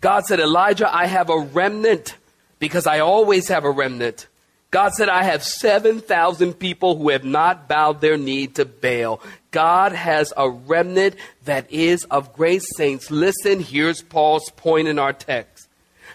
God 0.00 0.24
said, 0.24 0.40
Elijah, 0.40 0.92
I 0.92 1.06
have 1.06 1.28
a 1.28 1.38
remnant 1.38 2.16
because 2.58 2.86
I 2.86 3.00
always 3.00 3.48
have 3.48 3.64
a 3.64 3.70
remnant. 3.70 4.26
God 4.70 4.92
said, 4.92 5.08
I 5.08 5.22
have 5.22 5.42
7,000 5.42 6.54
people 6.54 6.96
who 6.96 7.10
have 7.10 7.24
not 7.24 7.68
bowed 7.68 8.00
their 8.00 8.16
knee 8.16 8.46
to 8.48 8.64
Baal. 8.64 9.22
God 9.50 9.92
has 9.92 10.32
a 10.36 10.50
remnant 10.50 11.14
that 11.44 11.70
is 11.70 12.04
of 12.04 12.32
grace. 12.32 12.66
Saints, 12.76 13.10
listen, 13.10 13.60
here's 13.60 14.02
Paul's 14.02 14.50
point 14.50 14.88
in 14.88 14.98
our 14.98 15.12
text. 15.12 15.68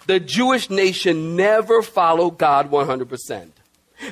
The 0.07 0.19
Jewish 0.19 0.69
nation 0.69 1.35
never 1.35 1.81
followed 1.81 2.37
God 2.37 2.69
100%. 2.69 3.51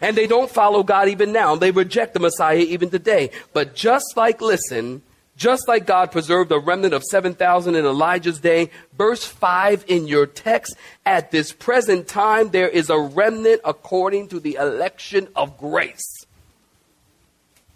And 0.01 0.15
they 0.15 0.27
don't 0.27 0.49
follow 0.49 0.83
God 0.83 1.09
even 1.09 1.31
now. 1.31 1.55
They 1.55 1.71
reject 1.71 2.13
the 2.13 2.19
Messiah 2.19 2.59
even 2.59 2.89
today. 2.89 3.31
But 3.53 3.75
just 3.75 4.15
like, 4.15 4.39
listen, 4.39 5.01
just 5.39 5.69
like 5.69 5.87
God 5.87 6.11
preserved 6.11 6.51
a 6.51 6.59
remnant 6.59 6.93
of 6.93 7.01
7,000 7.01 7.73
in 7.73 7.85
Elijah's 7.85 8.39
day, 8.39 8.69
verse 8.97 9.23
5 9.23 9.85
in 9.87 10.05
your 10.05 10.25
text, 10.25 10.75
at 11.05 11.31
this 11.31 11.53
present 11.53 12.09
time 12.09 12.49
there 12.49 12.67
is 12.67 12.89
a 12.89 12.99
remnant 12.99 13.61
according 13.63 14.27
to 14.27 14.39
the 14.41 14.55
election 14.55 15.29
of 15.37 15.57
grace. 15.57 16.25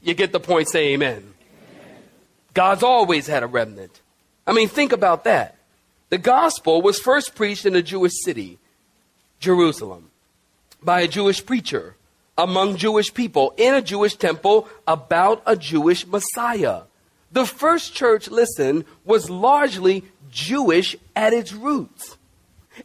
You 0.01 0.13
get 0.13 0.33
the 0.33 0.41
point, 0.41 0.67
say 0.67 0.93
amen. 0.93 1.23
amen. 1.23 1.95
God's 2.53 2.83
always 2.83 3.27
had 3.27 3.43
a 3.43 3.47
remnant. 3.47 4.01
I 4.45 4.51
mean, 4.51 4.67
think 4.67 4.91
about 4.91 5.23
that. 5.23 5.55
The 6.09 6.17
gospel 6.17 6.81
was 6.81 6.99
first 6.99 7.33
preached 7.33 7.65
in 7.65 7.77
a 7.77 7.81
Jewish 7.81 8.11
city, 8.25 8.59
Jerusalem, 9.39 10.11
by 10.83 10.99
a 10.99 11.07
Jewish 11.07 11.43
preacher 11.45 11.95
among 12.37 12.75
Jewish 12.75 13.13
people 13.13 13.53
in 13.55 13.73
a 13.73 13.81
Jewish 13.81 14.17
temple 14.17 14.67
about 14.85 15.41
a 15.45 15.55
Jewish 15.55 16.05
Messiah. 16.05 16.81
The 17.33 17.45
first 17.45 17.93
church, 17.93 18.29
listen, 18.29 18.85
was 19.03 19.29
largely 19.29 20.05
Jewish 20.29 20.95
at 21.15 21.33
its 21.33 21.51
roots. 21.51 22.17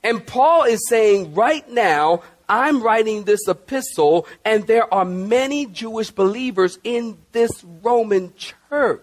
And 0.02 0.26
Paul 0.26 0.64
is 0.64 0.80
saying 0.88 1.34
right 1.34 1.68
now, 1.70 2.22
I'm 2.48 2.82
writing 2.82 3.24
this 3.24 3.46
epistle, 3.46 4.26
and 4.44 4.66
there 4.66 4.92
are 4.92 5.04
many 5.04 5.66
Jewish 5.66 6.10
believers 6.10 6.78
in 6.82 7.18
this 7.32 7.62
Roman 7.82 8.32
church. 8.34 9.02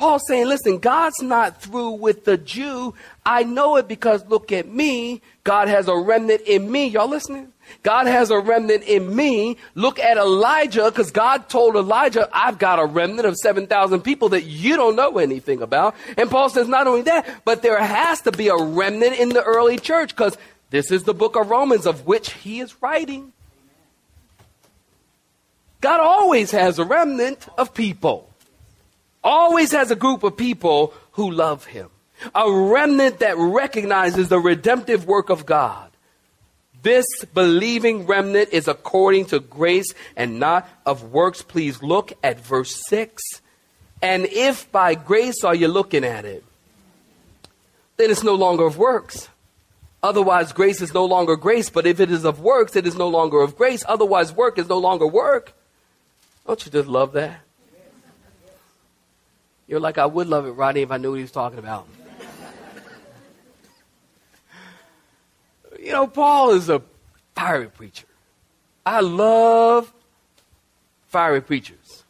Paul's 0.00 0.26
saying, 0.26 0.46
listen, 0.46 0.78
God's 0.78 1.20
not 1.20 1.60
through 1.60 1.90
with 1.90 2.24
the 2.24 2.38
Jew. 2.38 2.94
I 3.26 3.42
know 3.42 3.76
it 3.76 3.86
because 3.86 4.24
look 4.28 4.50
at 4.50 4.66
me. 4.66 5.20
God 5.44 5.68
has 5.68 5.88
a 5.88 5.94
remnant 5.94 6.40
in 6.46 6.72
me. 6.72 6.86
Y'all 6.86 7.06
listening? 7.06 7.52
God 7.82 8.06
has 8.06 8.30
a 8.30 8.40
remnant 8.40 8.84
in 8.84 9.14
me. 9.14 9.58
Look 9.74 9.98
at 9.98 10.16
Elijah, 10.16 10.86
because 10.86 11.10
God 11.10 11.50
told 11.50 11.76
Elijah, 11.76 12.30
I've 12.32 12.58
got 12.58 12.78
a 12.78 12.86
remnant 12.86 13.28
of 13.28 13.36
7,000 13.36 14.00
people 14.00 14.30
that 14.30 14.44
you 14.44 14.74
don't 14.76 14.96
know 14.96 15.18
anything 15.18 15.60
about. 15.60 15.94
And 16.16 16.30
Paul 16.30 16.48
says, 16.48 16.66
not 16.66 16.86
only 16.86 17.02
that, 17.02 17.28
but 17.44 17.60
there 17.60 17.78
has 17.78 18.22
to 18.22 18.32
be 18.32 18.48
a 18.48 18.56
remnant 18.56 19.20
in 19.20 19.28
the 19.28 19.42
early 19.42 19.78
church, 19.78 20.16
because 20.16 20.38
this 20.70 20.90
is 20.90 21.02
the 21.02 21.12
book 21.12 21.36
of 21.36 21.50
Romans 21.50 21.84
of 21.84 22.06
which 22.06 22.32
he 22.32 22.60
is 22.60 22.74
writing. 22.80 23.34
God 25.82 26.00
always 26.00 26.52
has 26.52 26.78
a 26.78 26.84
remnant 26.86 27.46
of 27.58 27.74
people, 27.74 28.29
always 29.22 29.72
has 29.72 29.90
a 29.90 29.96
group 29.96 30.22
of 30.22 30.36
people 30.36 30.94
who 31.12 31.30
love 31.30 31.66
him, 31.66 31.90
a 32.34 32.50
remnant 32.50 33.20
that 33.20 33.36
recognizes 33.36 34.28
the 34.28 34.40
redemptive 34.40 35.06
work 35.06 35.30
of 35.30 35.46
God 35.46 35.90
this 36.82 37.06
believing 37.34 38.06
remnant 38.06 38.50
is 38.52 38.68
according 38.68 39.26
to 39.26 39.40
grace 39.40 39.94
and 40.16 40.38
not 40.38 40.68
of 40.86 41.12
works. 41.12 41.42
Please 41.42 41.82
look 41.82 42.12
at 42.22 42.40
verse 42.40 42.82
6. 42.88 43.22
And 44.02 44.26
if 44.26 44.70
by 44.72 44.94
grace 44.94 45.44
are 45.44 45.54
you 45.54 45.68
looking 45.68 46.04
at 46.04 46.24
it, 46.24 46.42
then 47.96 48.10
it's 48.10 48.22
no 48.22 48.34
longer 48.34 48.64
of 48.64 48.78
works. 48.78 49.28
Otherwise, 50.02 50.52
grace 50.52 50.80
is 50.80 50.94
no 50.94 51.04
longer 51.04 51.36
grace. 51.36 51.68
But 51.68 51.86
if 51.86 52.00
it 52.00 52.10
is 52.10 52.24
of 52.24 52.40
works, 52.40 52.74
it 52.76 52.86
is 52.86 52.96
no 52.96 53.08
longer 53.08 53.42
of 53.42 53.56
grace. 53.56 53.84
Otherwise, 53.86 54.32
work 54.32 54.58
is 54.58 54.68
no 54.68 54.78
longer 54.78 55.06
work. 55.06 55.52
Don't 56.46 56.64
you 56.64 56.72
just 56.72 56.88
love 56.88 57.12
that? 57.12 57.40
You're 59.70 59.78
like, 59.78 59.98
I 59.98 60.06
would 60.06 60.26
love 60.26 60.46
it, 60.46 60.50
Rodney, 60.50 60.82
if 60.82 60.90
I 60.90 60.96
knew 60.96 61.10
what 61.10 61.18
he 61.18 61.22
was 61.22 61.30
talking 61.30 61.60
about. 61.60 61.86
You 65.78 65.92
know, 65.92 66.08
Paul 66.08 66.50
is 66.50 66.68
a 66.68 66.82
fiery 67.36 67.68
preacher. 67.68 68.08
I 68.84 68.98
love 69.00 69.92
fiery 71.06 71.40
preachers. 71.40 72.02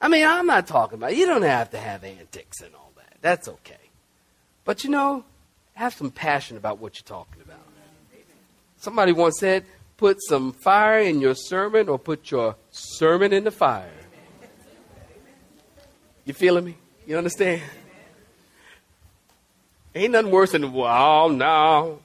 I 0.00 0.06
mean, 0.06 0.24
I'm 0.24 0.46
not 0.46 0.68
talking 0.68 0.94
about, 0.96 1.16
you 1.16 1.26
don't 1.26 1.42
have 1.42 1.70
to 1.70 1.78
have 1.78 2.04
antics 2.04 2.60
and 2.60 2.72
all 2.76 2.92
that. 2.98 3.16
That's 3.20 3.48
okay. 3.48 3.74
But 4.64 4.84
you 4.84 4.90
know, 4.90 5.24
have 5.72 5.92
some 5.94 6.12
passion 6.12 6.56
about 6.56 6.78
what 6.78 6.96
you're 6.96 7.18
talking 7.18 7.42
about. 7.42 7.58
Somebody 8.76 9.10
once 9.10 9.40
said, 9.40 9.64
put 9.96 10.18
some 10.22 10.52
fire 10.52 11.00
in 11.00 11.20
your 11.20 11.34
sermon 11.34 11.88
or 11.88 11.98
put 11.98 12.30
your 12.30 12.54
sermon 12.70 13.32
in 13.32 13.42
the 13.42 13.50
fire. 13.50 13.90
You 16.24 16.32
feeling 16.32 16.64
me? 16.64 16.76
You 17.06 17.18
understand? 17.18 17.62
Ain't 19.94 20.12
nothing 20.12 20.30
worse 20.30 20.52
than, 20.52 20.72
well, 20.72 21.28
no, 21.28 22.00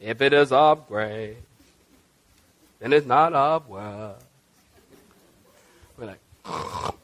if 0.00 0.22
it 0.22 0.32
is 0.32 0.52
of 0.52 0.86
grace, 0.88 1.36
then 2.78 2.92
it's 2.92 3.06
not 3.06 3.32
of 3.32 3.68
works. 3.68 4.24
We're 5.96 6.06
like, 6.06 6.20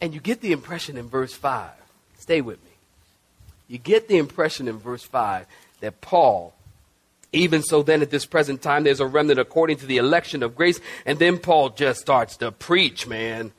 and 0.00 0.12
you 0.12 0.20
get 0.20 0.40
the 0.40 0.52
impression 0.52 0.96
in 0.96 1.08
verse 1.08 1.32
5. 1.32 1.70
Stay 2.18 2.40
with 2.40 2.62
me. 2.64 2.70
You 3.68 3.78
get 3.78 4.08
the 4.08 4.16
impression 4.16 4.66
in 4.66 4.78
verse 4.78 5.04
5 5.04 5.46
that 5.80 6.00
Paul, 6.00 6.52
even 7.32 7.62
so 7.62 7.82
then 7.82 8.02
at 8.02 8.10
this 8.10 8.24
present 8.26 8.62
time, 8.62 8.84
there's 8.84 9.00
a 9.00 9.06
remnant 9.06 9.38
according 9.38 9.78
to 9.78 9.86
the 9.86 9.98
election 9.98 10.42
of 10.42 10.56
grace. 10.56 10.80
And 11.04 11.18
then 11.18 11.38
Paul 11.38 11.70
just 11.70 12.00
starts 12.00 12.36
to 12.38 12.52
preach, 12.52 13.06
man. 13.06 13.52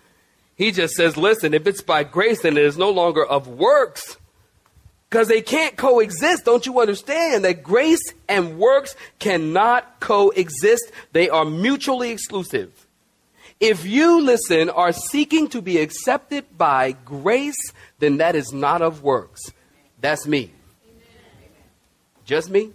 He 0.56 0.72
just 0.72 0.96
says, 0.96 1.18
listen, 1.18 1.54
if 1.54 1.68
it's 1.68 1.82
by 1.82 2.04
grace, 2.04 2.42
then 2.42 2.58
it 2.58 2.64
is 2.64 2.78
no 2.78 2.90
longer 2.90 3.26
of 3.26 3.48
works. 3.48 4.18
Because 5.10 5.28
they 5.28 5.42
can't 5.42 5.78
coexist. 5.78 6.46
Don't 6.46 6.66
you 6.66 6.80
understand 6.80 7.44
that 7.46 7.64
grace 7.64 8.14
and 8.28 8.60
works 8.60 8.96
cannot 9.20 10.00
coexist? 10.00 10.92
They 11.14 11.30
are 11.30 11.46
mutually 11.46 12.12
exclusive. 12.12 12.88
If 13.60 13.86
you, 13.86 14.22
listen, 14.22 14.70
are 14.70 14.94
seeking 14.94 15.48
to 15.50 15.62
be 15.62 15.80
accepted 15.80 16.58
by 16.58 16.94
grace, 17.06 17.74
then 18.00 18.18
that 18.18 18.36
is 18.36 18.54
not 18.54 18.82
of 18.82 19.04
works. 19.04 19.42
That's 20.00 20.26
me. 20.28 20.52
Just 22.26 22.50
me? 22.50 22.72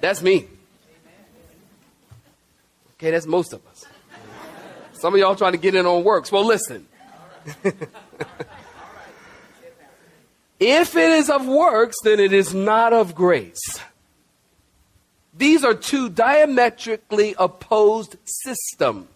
That's 0.00 0.22
me. 0.22 0.46
Okay, 2.94 3.10
that's 3.10 3.26
most 3.26 3.52
of 3.52 3.66
us. 3.66 3.84
Some 4.92 5.14
of 5.14 5.20
y'all 5.20 5.36
trying 5.36 5.52
to 5.52 5.58
get 5.58 5.74
in 5.74 5.84
on 5.86 6.04
works. 6.04 6.32
Well, 6.32 6.44
listen. 6.44 6.86
If 10.58 10.96
it 10.96 11.10
is 11.10 11.28
of 11.28 11.46
works, 11.46 11.96
then 12.02 12.18
it 12.18 12.32
is 12.32 12.54
not 12.54 12.92
of 12.92 13.14
grace. 13.14 13.60
These 15.36 15.64
are 15.64 15.74
two 15.74 16.08
diametrically 16.08 17.34
opposed 17.38 18.16
systems. 18.24 19.08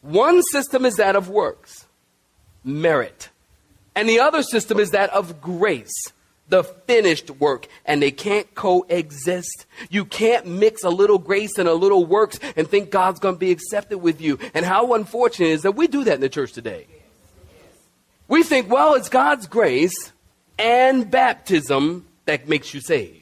One 0.00 0.42
system 0.42 0.86
is 0.86 0.96
that 0.96 1.14
of 1.14 1.28
works, 1.28 1.86
merit, 2.62 3.28
and 3.94 4.08
the 4.08 4.20
other 4.20 4.42
system 4.42 4.80
is 4.80 4.90
that 4.90 5.10
of 5.10 5.40
grace, 5.42 5.92
the 6.48 6.62
finished 6.62 7.30
work, 7.30 7.68
and 7.84 8.02
they 8.02 8.10
can't 8.10 8.54
coexist. 8.54 9.66
You 9.90 10.04
can't 10.04 10.46
mix 10.46 10.84
a 10.84 10.90
little 10.90 11.18
grace 11.18 11.58
and 11.58 11.68
a 11.68 11.74
little 11.74 12.04
works 12.04 12.38
and 12.56 12.68
think 12.68 12.90
God's 12.90 13.20
going 13.20 13.36
to 13.36 13.38
be 13.38 13.50
accepted 13.50 13.98
with 13.98 14.20
you. 14.20 14.38
And 14.52 14.64
how 14.64 14.94
unfortunate 14.94 15.48
is 15.48 15.62
that 15.62 15.72
we 15.72 15.86
do 15.86 16.04
that 16.04 16.14
in 16.14 16.20
the 16.20 16.28
church 16.28 16.52
today. 16.52 16.86
We 18.28 18.42
think, 18.42 18.70
well, 18.70 18.94
it's 18.94 19.08
God's 19.08 19.46
grace 19.46 20.12
and 20.58 21.10
baptism 21.10 22.06
that 22.26 22.48
makes 22.48 22.74
you 22.74 22.80
saved. 22.80 23.20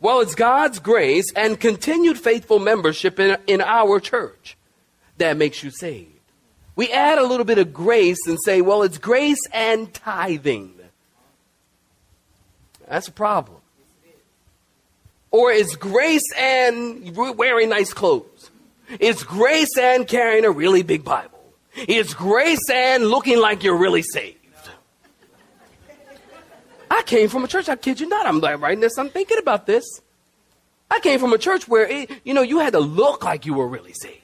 Well, 0.00 0.20
it's 0.20 0.34
God's 0.34 0.78
grace 0.78 1.32
and 1.34 1.58
continued 1.58 2.18
faithful 2.18 2.58
membership 2.58 3.18
in, 3.18 3.36
in 3.46 3.60
our 3.60 3.98
church 3.98 4.56
that 5.18 5.36
makes 5.36 5.62
you 5.62 5.70
saved. 5.70 6.08
We 6.76 6.92
add 6.92 7.18
a 7.18 7.26
little 7.26 7.44
bit 7.44 7.58
of 7.58 7.72
grace 7.72 8.26
and 8.26 8.38
say, 8.44 8.60
well, 8.60 8.82
it's 8.82 8.98
grace 8.98 9.40
and 9.52 9.92
tithing. 9.92 10.79
That's 12.90 13.06
a 13.06 13.12
problem. 13.12 13.58
Or 15.30 15.52
it's 15.52 15.76
grace 15.76 16.28
and 16.36 17.16
wearing 17.16 17.68
nice 17.68 17.94
clothes. 17.94 18.50
It's 18.98 19.22
grace 19.22 19.78
and 19.78 20.08
carrying 20.08 20.44
a 20.44 20.50
really 20.50 20.82
big 20.82 21.04
Bible. 21.04 21.38
It's 21.76 22.14
grace 22.14 22.68
and 22.68 23.06
looking 23.06 23.38
like 23.38 23.62
you're 23.62 23.76
really 23.76 24.02
saved. 24.02 24.36
I 26.90 27.02
came 27.02 27.28
from 27.28 27.44
a 27.44 27.48
church, 27.48 27.68
I 27.68 27.76
kid 27.76 28.00
you 28.00 28.08
not. 28.08 28.26
I'm 28.26 28.40
like 28.40 28.60
writing 28.60 28.80
this, 28.80 28.98
I'm 28.98 29.08
thinking 29.08 29.38
about 29.38 29.66
this. 29.66 29.84
I 30.90 30.98
came 30.98 31.20
from 31.20 31.32
a 31.32 31.38
church 31.38 31.68
where, 31.68 31.86
it, 31.86 32.10
you 32.24 32.34
know, 32.34 32.42
you 32.42 32.58
had 32.58 32.72
to 32.72 32.80
look 32.80 33.24
like 33.24 33.46
you 33.46 33.54
were 33.54 33.68
really 33.68 33.92
saved. 33.92 34.18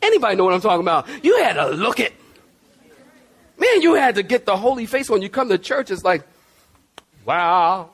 Anybody 0.00 0.36
know 0.36 0.44
what 0.44 0.54
I'm 0.54 0.60
talking 0.60 0.82
about? 0.82 1.08
You 1.24 1.42
had 1.42 1.54
to 1.54 1.70
look 1.70 1.98
it. 1.98 2.12
Man, 3.58 3.82
you 3.82 3.94
had 3.94 4.14
to 4.14 4.22
get 4.22 4.46
the 4.46 4.56
holy 4.56 4.86
face 4.86 5.10
when 5.10 5.20
you 5.20 5.28
come 5.28 5.48
to 5.48 5.58
church. 5.58 5.90
It's 5.90 6.04
like, 6.04 6.22
wow. 7.24 7.90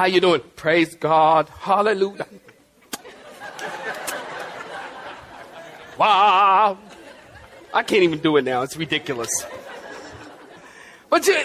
How 0.00 0.06
you 0.06 0.22
doing? 0.22 0.40
Praise 0.56 0.94
God. 0.94 1.50
Hallelujah. 1.50 2.26
Wow. 5.98 6.78
I 7.74 7.82
can't 7.82 8.02
even 8.04 8.20
do 8.20 8.38
it 8.38 8.44
now. 8.46 8.62
It's 8.62 8.78
ridiculous. 8.78 9.28
But 11.10 11.26
you, 11.26 11.36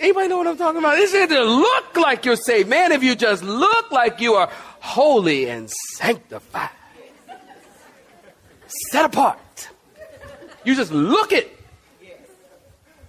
anybody 0.00 0.26
know 0.26 0.38
what 0.38 0.48
I'm 0.48 0.56
talking 0.56 0.80
about? 0.80 0.98
It's 0.98 1.14
it 1.14 1.28
to 1.28 1.44
look 1.44 1.96
like 1.96 2.24
you're 2.24 2.34
saved. 2.34 2.68
Man, 2.68 2.90
if 2.90 3.04
you 3.04 3.14
just 3.14 3.44
look 3.44 3.92
like 3.92 4.20
you 4.20 4.34
are 4.34 4.50
holy 4.80 5.48
and 5.48 5.70
sanctified, 5.70 6.70
set 8.66 9.04
apart, 9.04 9.68
you 10.64 10.74
just 10.74 10.90
look 10.90 11.30
it. 11.30 11.56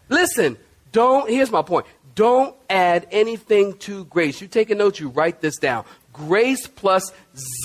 Listen, 0.10 0.58
don't, 0.92 1.28
here's 1.28 1.50
my 1.50 1.64
point. 1.64 1.88
Don't 2.16 2.56
add 2.70 3.08
anything 3.12 3.78
to 3.80 4.06
grace. 4.06 4.42
You 4.42 4.48
take 4.48 4.70
a 4.70 4.76
note, 4.76 5.00
you 5.00 5.10
write 5.10 5.42
this 5.42 5.58
down. 5.58 5.86
Grace 6.14 6.66
plus 6.66 7.12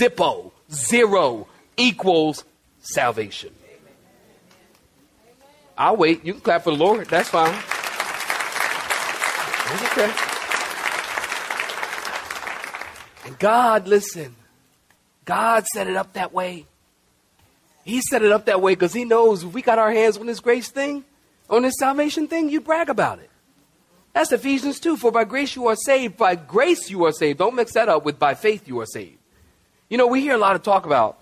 Zippo, 0.00 0.50
zero, 0.70 1.46
equals 1.76 2.44
salvation. 2.80 3.54
I'll 5.78 5.96
wait. 5.96 6.24
You 6.24 6.34
can 6.34 6.42
clap 6.42 6.64
for 6.64 6.72
the 6.72 6.76
Lord. 6.76 7.06
That's 7.06 7.28
fine. 7.30 7.54
That's 9.66 9.92
okay. 9.92 10.12
And 13.26 13.38
God, 13.38 13.86
listen, 13.86 14.34
God 15.24 15.64
set 15.68 15.86
it 15.86 15.96
up 15.96 16.12
that 16.14 16.32
way. 16.32 16.66
He 17.84 18.02
set 18.02 18.22
it 18.22 18.32
up 18.32 18.46
that 18.46 18.60
way 18.60 18.72
because 18.72 18.92
He 18.92 19.04
knows 19.04 19.44
if 19.44 19.54
we 19.54 19.62
got 19.62 19.78
our 19.78 19.92
hands 19.92 20.18
on 20.18 20.26
this 20.26 20.40
grace 20.40 20.68
thing, 20.68 21.04
on 21.48 21.62
this 21.62 21.74
salvation 21.78 22.26
thing, 22.26 22.50
you 22.50 22.60
brag 22.60 22.90
about 22.90 23.20
it. 23.20 23.29
That's 24.12 24.32
Ephesians 24.32 24.80
2. 24.80 24.96
For 24.96 25.12
by 25.12 25.24
grace 25.24 25.54
you 25.56 25.68
are 25.68 25.76
saved. 25.76 26.16
By 26.16 26.34
grace 26.34 26.90
you 26.90 27.04
are 27.04 27.12
saved. 27.12 27.38
Don't 27.38 27.54
mix 27.54 27.72
that 27.74 27.88
up 27.88 28.04
with 28.04 28.18
by 28.18 28.34
faith 28.34 28.66
you 28.66 28.80
are 28.80 28.86
saved. 28.86 29.18
You 29.88 29.98
know, 29.98 30.06
we 30.06 30.20
hear 30.20 30.34
a 30.34 30.38
lot 30.38 30.56
of 30.56 30.62
talk 30.62 30.86
about 30.86 31.20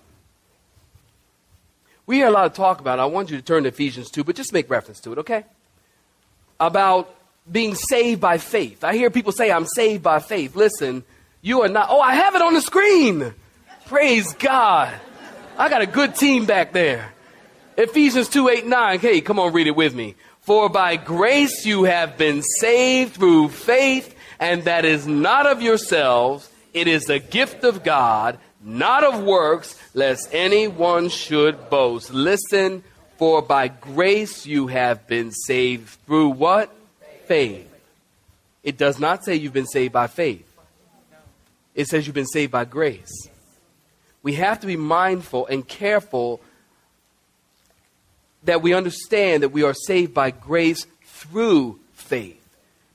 we 2.09 2.15
hear 2.15 2.25
a 2.25 2.31
lot 2.31 2.47
of 2.47 2.53
talk 2.55 2.81
about, 2.81 2.97
I 2.97 3.05
want 3.05 3.29
you 3.29 3.37
to 3.37 3.43
turn 3.43 3.63
to 3.63 3.69
Ephesians 3.69 4.09
2, 4.09 4.23
but 4.23 4.35
just 4.35 4.51
make 4.51 4.67
reference 4.67 4.99
to 5.01 5.11
it, 5.11 5.19
okay? 5.19 5.43
About 6.59 7.13
being 7.51 7.75
saved 7.75 8.19
by 8.19 8.39
faith. 8.39 8.83
I 8.83 8.95
hear 8.95 9.11
people 9.11 9.31
say, 9.31 9.51
I'm 9.51 9.67
saved 9.67 10.01
by 10.01 10.17
faith. 10.17 10.55
Listen, 10.55 11.03
you 11.43 11.61
are 11.61 11.67
not. 11.67 11.89
Oh, 11.91 12.01
I 12.01 12.15
have 12.15 12.33
it 12.33 12.41
on 12.41 12.55
the 12.55 12.61
screen. 12.61 13.31
Praise 13.85 14.33
God. 14.33 14.91
I 15.55 15.69
got 15.69 15.83
a 15.83 15.85
good 15.85 16.15
team 16.15 16.47
back 16.47 16.73
there. 16.73 17.13
Ephesians 17.77 18.27
2 18.27 18.49
8 18.49 18.65
9. 18.65 18.97
Hey, 18.97 19.21
come 19.21 19.37
on, 19.37 19.53
read 19.53 19.67
it 19.67 19.75
with 19.75 19.93
me. 19.93 20.15
For 20.49 20.67
by 20.67 20.95
grace 20.95 21.63
you 21.63 21.83
have 21.83 22.17
been 22.17 22.41
saved 22.41 23.13
through 23.13 23.49
faith, 23.49 24.15
and 24.39 24.63
that 24.63 24.83
is 24.83 25.05
not 25.05 25.45
of 25.45 25.61
yourselves, 25.61 26.49
it 26.73 26.87
is 26.87 27.03
the 27.03 27.19
gift 27.19 27.63
of 27.63 27.83
God 27.83 28.39
not 28.59 29.03
of 29.03 29.21
works, 29.21 29.79
lest 29.93 30.33
anyone 30.33 31.09
should 31.09 31.69
boast. 31.69 32.11
Listen, 32.11 32.83
for 33.19 33.43
by 33.43 33.67
grace 33.67 34.47
you 34.47 34.65
have 34.65 35.05
been 35.05 35.31
saved 35.31 35.87
through 36.07 36.29
what? 36.29 36.73
Faith. 37.27 37.71
It 38.63 38.75
does 38.75 38.99
not 38.99 39.23
say 39.23 39.35
you've 39.35 39.53
been 39.53 39.67
saved 39.67 39.93
by 39.93 40.07
faith. 40.07 40.51
It 41.75 41.85
says 41.85 42.07
you've 42.07 42.15
been 42.15 42.25
saved 42.25 42.51
by 42.51 42.65
grace. 42.65 43.29
We 44.23 44.33
have 44.33 44.61
to 44.61 44.65
be 44.65 44.77
mindful 44.77 45.45
and 45.45 45.67
careful 45.67 46.41
that 48.49 48.63
we 48.63 48.73
understand 48.73 49.43
that 49.43 49.49
we 49.49 49.61
are 49.61 49.75
saved 49.75 50.11
by 50.11 50.31
grace 50.31 50.87
through 51.03 51.79
faith. 51.93 52.43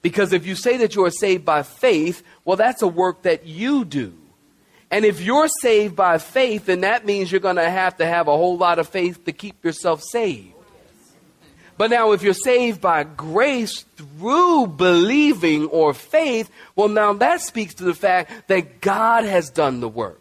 Because 0.02 0.32
if 0.32 0.46
you 0.46 0.56
say 0.56 0.78
that 0.78 0.96
you 0.96 1.04
are 1.04 1.12
saved 1.12 1.44
by 1.44 1.62
faith, 1.62 2.24
well, 2.44 2.56
that's 2.56 2.82
a 2.82 2.88
work 2.88 3.22
that 3.22 3.46
you 3.46 3.84
do. 3.84 4.12
And 4.90 5.04
if 5.04 5.20
you're 5.20 5.48
saved 5.62 5.94
by 5.94 6.18
faith, 6.18 6.66
then 6.66 6.80
that 6.80 7.06
means 7.06 7.30
you're 7.30 7.40
going 7.40 7.56
to 7.56 7.70
have 7.70 7.98
to 7.98 8.06
have 8.06 8.26
a 8.26 8.36
whole 8.36 8.58
lot 8.58 8.80
of 8.80 8.88
faith 8.88 9.24
to 9.26 9.32
keep 9.32 9.64
yourself 9.64 10.02
saved. 10.02 10.52
But 11.78 11.90
now, 11.90 12.10
if 12.10 12.22
you're 12.22 12.34
saved 12.34 12.80
by 12.80 13.04
grace 13.04 13.84
through 13.96 14.68
believing 14.68 15.66
or 15.66 15.94
faith, 15.94 16.50
well, 16.74 16.88
now 16.88 17.12
that 17.14 17.42
speaks 17.42 17.74
to 17.74 17.84
the 17.84 17.94
fact 17.94 18.48
that 18.48 18.80
God 18.80 19.24
has 19.24 19.50
done 19.50 19.78
the 19.78 19.88
work. 19.88 20.20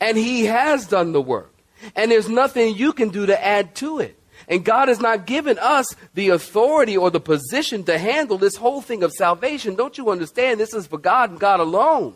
And 0.00 0.18
He 0.18 0.46
has 0.46 0.88
done 0.88 1.12
the 1.12 1.22
work. 1.22 1.52
And 1.94 2.10
there's 2.10 2.28
nothing 2.28 2.74
you 2.74 2.92
can 2.92 3.10
do 3.10 3.26
to 3.26 3.44
add 3.44 3.76
to 3.76 4.00
it. 4.00 4.16
And 4.52 4.62
God 4.66 4.88
has 4.88 5.00
not 5.00 5.24
given 5.24 5.58
us 5.58 5.96
the 6.12 6.28
authority 6.28 6.94
or 6.94 7.10
the 7.10 7.20
position 7.20 7.84
to 7.84 7.96
handle 7.96 8.36
this 8.36 8.56
whole 8.56 8.82
thing 8.82 9.02
of 9.02 9.10
salvation. 9.10 9.76
Don't 9.76 9.96
you 9.96 10.10
understand? 10.10 10.60
This 10.60 10.74
is 10.74 10.86
for 10.86 10.98
God 10.98 11.30
and 11.30 11.40
God 11.40 11.58
alone. 11.58 12.14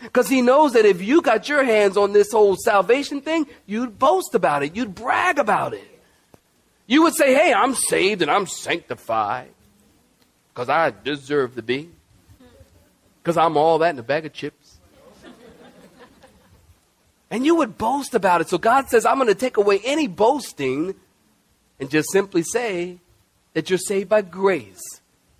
Because 0.00 0.26
he 0.26 0.40
knows 0.40 0.72
that 0.72 0.86
if 0.86 1.02
you 1.02 1.20
got 1.20 1.50
your 1.50 1.64
hands 1.64 1.98
on 1.98 2.14
this 2.14 2.32
whole 2.32 2.56
salvation 2.56 3.20
thing, 3.20 3.46
you'd 3.66 3.98
boast 3.98 4.34
about 4.34 4.62
it. 4.62 4.74
You'd 4.74 4.94
brag 4.94 5.38
about 5.38 5.74
it. 5.74 6.00
You 6.86 7.02
would 7.02 7.14
say, 7.14 7.34
hey, 7.34 7.52
I'm 7.52 7.74
saved 7.74 8.22
and 8.22 8.30
I'm 8.30 8.46
sanctified 8.46 9.50
because 10.54 10.70
I 10.70 10.94
deserve 11.04 11.56
to 11.56 11.62
be. 11.62 11.90
Because 13.22 13.36
I'm 13.36 13.58
all 13.58 13.76
that 13.80 13.90
in 13.90 13.98
a 13.98 14.02
bag 14.02 14.24
of 14.24 14.32
chips. 14.32 14.78
And 17.30 17.44
you 17.44 17.56
would 17.56 17.76
boast 17.76 18.14
about 18.14 18.40
it. 18.40 18.48
So 18.48 18.56
God 18.56 18.88
says, 18.88 19.04
I'm 19.04 19.16
going 19.16 19.28
to 19.28 19.34
take 19.34 19.58
away 19.58 19.82
any 19.84 20.06
boasting 20.06 20.94
and 21.78 21.90
just 21.90 22.10
simply 22.10 22.42
say 22.42 22.98
that 23.54 23.70
you're 23.70 23.78
saved 23.78 24.08
by 24.08 24.22
grace. 24.22 24.82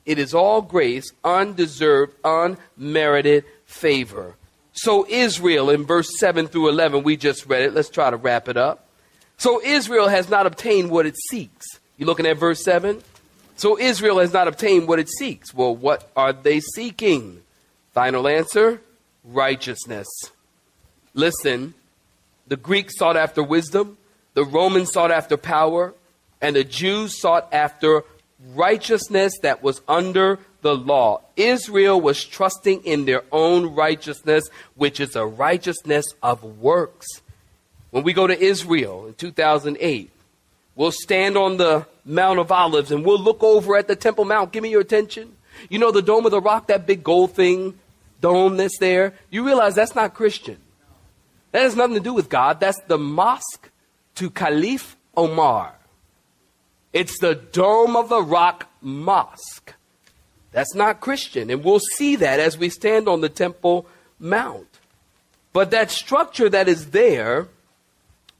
It 0.05 0.19
is 0.19 0.35
all 0.35 0.63
grace, 0.63 1.05
undeserved, 1.25 2.15
unmerited 2.25 3.45
favor. 3.65 4.37
So 4.73 5.07
Israel 5.09 5.71
in 5.71 5.85
verse 5.85 6.19
7 6.19 6.47
through 6.47 6.69
11, 6.69 7.03
we 7.03 7.17
just 7.17 7.47
read 7.47 7.63
it. 7.63 7.75
Let's 7.75 7.91
try 7.91 8.11
to 8.11 8.17
wrap 8.17 8.49
it 8.49 8.57
up. 8.57 8.87
So 9.37 9.61
Israel 9.63 10.09
has 10.09 10.29
not 10.29 10.47
obtained 10.47 10.91
what 10.91 11.07
it 11.07 11.17
seeks. 11.29 11.67
You 11.97 12.07
looking 12.07 12.27
at 12.27 12.39
verse 12.39 12.63
7? 12.63 13.03
So 13.57 13.79
Israel 13.79 14.19
has 14.19 14.33
not 14.33 14.49
obtained 14.49 14.87
what 14.87 14.99
it 14.99 15.09
seeks. 15.09 15.53
Well, 15.53 15.75
what 15.75 16.11
are 16.15 16.33
they 16.33 16.61
seeking? 16.61 17.43
Final 17.93 18.29
answer 18.29 18.81
righteousness. 19.25 20.07
Listen, 21.15 21.75
the 22.47 22.57
Greeks 22.57 22.97
sought 22.99 23.17
after 23.17 23.43
wisdom, 23.43 23.99
the 24.35 24.45
Romans 24.45 24.93
sought 24.93 25.11
after 25.11 25.37
power, 25.37 25.95
and 26.41 26.57
the 26.57 26.65
Jews 26.65 27.21
sought 27.21 27.53
after 27.53 28.05
righteousness 28.55 29.39
that 29.43 29.63
was 29.63 29.81
under 29.89 30.39
the 30.63 30.77
law. 30.77 31.21
Israel 31.37 32.01
was 32.01 32.25
trusting 32.25 32.85
in 32.85 33.05
their 33.05 33.23
own 33.33 33.75
righteousness, 33.75 34.49
which 34.75 35.01
is 35.01 35.17
a 35.17 35.25
righteousness 35.25 36.07
of 36.23 36.43
works. 36.43 37.07
When 37.91 38.05
we 38.05 38.13
go 38.13 38.27
to 38.27 38.39
Israel 38.39 39.07
in 39.07 39.15
2008, 39.15 40.11
we'll 40.75 40.93
stand 40.93 41.37
on 41.37 41.57
the 41.57 41.87
Mount 42.05 42.39
of 42.39 42.53
Olives 42.53 42.93
and 42.93 43.05
we'll 43.05 43.21
look 43.21 43.43
over 43.43 43.77
at 43.77 43.89
the 43.89 43.97
Temple 43.97 44.25
Mount. 44.25 44.53
Give 44.53 44.63
me 44.63 44.71
your 44.71 44.81
attention. 44.81 45.37
You 45.69 45.79
know 45.79 45.91
the 45.91 46.03
Dome 46.03 46.27
of 46.27 46.33
the 46.33 46.41
Rock, 46.41 46.67
that 46.67 46.87
big 46.87 47.03
gold 47.03 47.33
thing, 47.33 47.79
dome 48.21 48.57
that's 48.57 48.79
there? 48.79 49.15
You 49.31 49.45
realize 49.45 49.75
that's 49.75 49.95
not 49.95 50.15
Christian. 50.15 50.59
That 51.53 51.63
has 51.63 51.77
nothing 51.77 51.95
to 51.95 52.01
do 52.01 52.13
with 52.13 52.29
God. 52.29 52.61
That's 52.61 52.81
the 52.83 52.99
mosque 52.99 53.71
to 54.17 54.31
Caliph 54.31 54.97
Omar. 55.17 55.75
It's 56.97 57.19
the 57.19 57.35
Dome 57.35 57.95
of 57.95 58.09
the 58.09 58.23
Rock 58.23 58.71
Mosque. 58.81 59.75
That's 60.53 60.75
not 60.75 61.03
Christian. 61.03 61.51
And 61.51 61.63
we'll 61.63 61.79
see 61.79 62.17
that 62.17 62.41
as 62.41 62.57
we 62.57 62.71
stand 62.71 63.07
on 63.07 63.21
the 63.21 63.29
Temple 63.29 63.87
Mount. 64.19 64.81
But 65.53 65.73
that 65.73 65.91
structure 65.91 66.49
that 66.49 66.69
is 66.69 66.93
there 66.93 67.49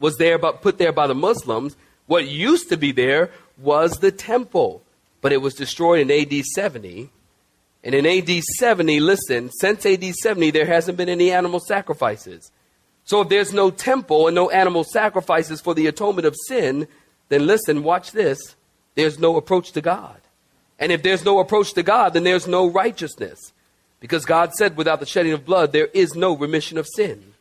was 0.01 0.17
there 0.17 0.39
but 0.39 0.63
put 0.63 0.79
there 0.79 0.91
by 0.91 1.07
the 1.07 1.15
Muslims. 1.15 1.77
What 2.07 2.29
used 2.29 2.71
to 2.71 2.79
be 2.79 2.93
there 2.93 3.31
was 3.59 3.99
the 3.99 4.11
temple, 4.11 4.83
but 5.21 5.33
it 5.35 5.43
was 5.43 5.53
destroyed 5.53 6.01
in 6.01 6.11
AD 6.11 6.43
70. 6.47 7.11
And 7.85 7.95
in 7.95 8.07
AD 8.07 8.43
70, 8.43 9.01
listen, 9.01 9.51
since 9.51 9.85
AD 9.85 10.03
70, 10.03 10.51
there 10.53 10.65
hasn't 10.65 10.97
been 10.97 11.11
any 11.11 11.31
animal 11.31 11.61
sacrifices. 11.61 12.51
So 13.05 13.21
if 13.21 13.29
there's 13.29 13.53
no 13.53 13.71
temple 13.71 14.29
and 14.29 14.35
no 14.35 14.49
animal 14.49 14.83
sacrifices 14.83 15.61
for 15.61 15.75
the 15.75 15.89
atonement 15.89 16.27
of 16.27 16.35
sin, 16.49 16.89
then 17.29 17.47
listen, 17.47 17.83
watch 17.83 18.13
this. 18.13 18.39
There's 18.95 19.19
no 19.19 19.37
approach 19.37 19.73
to 19.73 19.81
God. 19.81 20.21
And 20.79 20.93
if 20.93 21.03
there's 21.03 21.25
no 21.25 21.39
approach 21.39 21.73
to 21.75 21.83
God, 21.83 22.13
then 22.13 22.25
there's 22.25 22.47
no 22.47 22.67
righteousness. 22.67 23.53
Because 24.01 24.25
God 24.25 24.53
said, 24.55 24.77
without 24.77 25.01
the 25.01 25.07
shedding 25.07 25.33
of 25.33 25.47
blood, 25.47 25.73
there 25.73 25.87
is 25.87 26.15
no 26.15 26.37
remission 26.37 26.79
of 26.79 26.87
sin. 26.95 27.35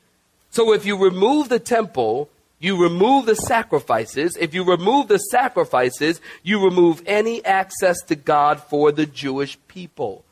So 0.52 0.74
if 0.74 0.86
you 0.86 0.98
remove 0.98 1.50
the 1.50 1.60
temple, 1.60 2.30
you 2.60 2.82
remove 2.82 3.26
the 3.26 3.36
sacrifices. 3.36 4.38
If 4.39 4.54
you 4.54 4.63
remove 4.63 5.10
the 5.10 5.17
sacrifices, 5.17 6.21
you 6.43 6.63
remove 6.63 7.04
any 7.06 7.43
access 7.43 8.02
to 8.08 8.15
God 8.15 8.62
for 8.62 8.91
the 8.91 9.06
Jewish 9.06 9.58
people. 9.67 10.24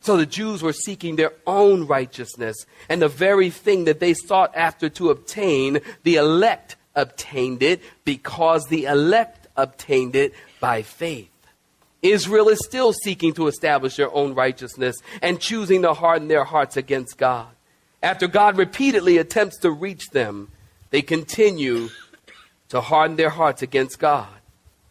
So 0.00 0.16
the 0.16 0.24
Jews 0.24 0.62
were 0.62 0.72
seeking 0.72 1.16
their 1.16 1.32
own 1.46 1.86
righteousness, 1.86 2.56
and 2.88 3.02
the 3.02 3.08
very 3.08 3.50
thing 3.50 3.84
that 3.86 3.98
they 3.98 4.14
sought 4.14 4.54
after 4.54 4.88
to 4.90 5.10
obtain, 5.10 5.80
the 6.04 6.14
elect 6.14 6.75
obtained 6.96 7.62
it 7.62 7.80
because 8.04 8.66
the 8.66 8.86
elect 8.86 9.46
obtained 9.56 10.16
it 10.16 10.34
by 10.58 10.82
faith. 10.82 11.30
Israel 12.02 12.48
is 12.48 12.64
still 12.64 12.92
seeking 12.92 13.32
to 13.34 13.46
establish 13.46 13.96
their 13.96 14.12
own 14.14 14.34
righteousness 14.34 14.96
and 15.22 15.40
choosing 15.40 15.82
to 15.82 15.94
harden 15.94 16.28
their 16.28 16.44
hearts 16.44 16.76
against 16.76 17.18
God. 17.18 17.48
After 18.02 18.26
God 18.26 18.56
repeatedly 18.56 19.18
attempts 19.18 19.58
to 19.58 19.70
reach 19.70 20.10
them, 20.10 20.48
they 20.90 21.02
continue 21.02 21.88
to 22.68 22.80
harden 22.80 23.16
their 23.16 23.30
hearts 23.30 23.62
against 23.62 23.98
God. 23.98 24.28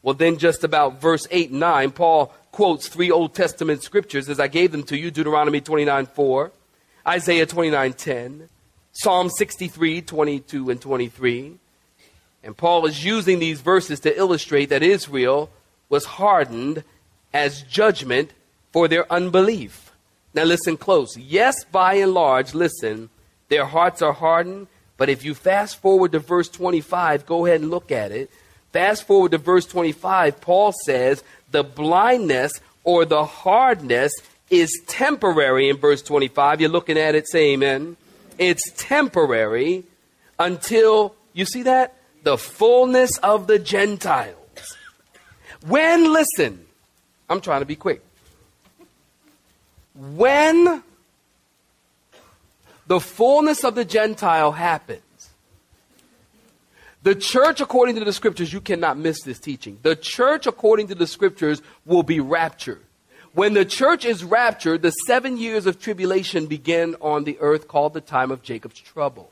Well, 0.02 0.14
then, 0.14 0.38
just 0.38 0.64
about 0.64 1.02
verse 1.02 1.28
8 1.32 1.50
and 1.50 1.60
9, 1.60 1.92
Paul 1.92 2.34
quotes 2.52 2.88
three 2.88 3.10
Old 3.10 3.34
Testament 3.34 3.82
scriptures 3.82 4.30
as 4.30 4.40
I 4.40 4.48
gave 4.48 4.72
them 4.72 4.84
to 4.84 4.98
you 4.98 5.10
Deuteronomy 5.10 5.62
29 5.62 6.06
4, 6.06 6.52
Isaiah 7.08 7.46
29 7.46 7.94
10, 7.94 8.50
Psalm 8.92 9.30
63 9.30 10.02
22 10.02 10.70
and 10.70 10.80
23. 10.80 11.58
And 12.46 12.56
Paul 12.56 12.86
is 12.86 13.04
using 13.04 13.40
these 13.40 13.60
verses 13.60 14.00
to 14.02 14.16
illustrate 14.16 14.70
that 14.70 14.84
Israel 14.84 15.50
was 15.90 16.06
hardened 16.06 16.84
as 17.34 17.64
judgment 17.64 18.32
for 18.72 18.88
their 18.88 19.12
unbelief. 19.12 19.92
Now, 20.36 20.44
listen 20.44 20.78
close. 20.78 21.18
Yes, 21.18 21.66
by 21.66 21.96
and 21.96 22.14
large, 22.14 22.54
listen, 22.54 23.10
their 23.50 23.66
hearts 23.66 24.02
are 24.04 24.14
hardened, 24.14 24.68
but 24.96 25.10
if 25.10 25.26
you 25.26 25.34
fast 25.34 25.82
forward 25.82 26.12
to 26.12 26.20
verse 26.20 26.48
25, 26.48 27.26
go 27.26 27.46
ahead 27.46 27.62
and 27.62 27.72
look 27.72 27.92
at 27.92 28.12
it. 28.12 28.30
Fast 28.72 29.08
forward 29.08 29.32
to 29.32 29.38
verse 29.40 29.66
25, 29.66 30.40
Paul 30.40 30.72
says 30.86 31.24
the 31.52 31.64
blindness 31.64 32.52
or 32.84 33.06
the 33.06 33.26
hardness 33.26 34.14
is 34.50 34.82
temporary 34.88 35.70
in 35.70 35.78
verse 35.78 36.04
25. 36.04 36.62
You're 36.62 36.70
looking 36.70 36.98
at 36.98 37.16
it, 37.16 37.28
say 37.28 37.54
amen. 37.54 37.98
It's 38.38 38.72
temporary 38.78 39.86
until, 40.38 41.16
you 41.34 41.46
see 41.46 41.64
that? 41.64 41.96
The 42.26 42.40
fullness 42.40 43.20
of 43.20 43.46
the 43.46 43.60
Gentiles. 43.60 44.36
When, 45.68 46.12
listen, 46.12 46.66
I'm 47.30 47.40
trying 47.40 47.62
to 47.62 47.68
be 47.68 47.76
quick. 47.76 48.04
When 49.94 50.82
the 52.88 53.00
fullness 53.00 53.64
of 53.64 53.76
the 53.76 53.86
Gentile 53.86 54.54
happens, 54.54 55.02
the 57.04 57.14
church, 57.14 57.62
according 57.62 57.94
to 57.98 58.04
the 58.04 58.12
scriptures, 58.12 58.52
you 58.52 58.60
cannot 58.60 58.98
miss 58.98 59.22
this 59.22 59.38
teaching. 59.38 59.78
The 59.84 59.96
church, 59.96 60.48
according 60.48 60.88
to 60.88 60.96
the 60.96 61.06
scriptures, 61.06 61.62
will 61.86 62.02
be 62.02 62.20
raptured. 62.20 62.82
When 63.34 63.54
the 63.54 63.66
church 63.66 64.04
is 64.04 64.24
raptured, 64.24 64.82
the 64.82 64.90
seven 64.90 65.38
years 65.38 65.68
of 65.68 65.80
tribulation 65.80 66.48
begin 66.48 66.96
on 67.02 67.24
the 67.24 67.38
earth 67.40 67.68
called 67.68 67.94
the 67.94 68.02
time 68.02 68.32
of 68.32 68.42
Jacob's 68.42 68.80
trouble, 68.80 69.32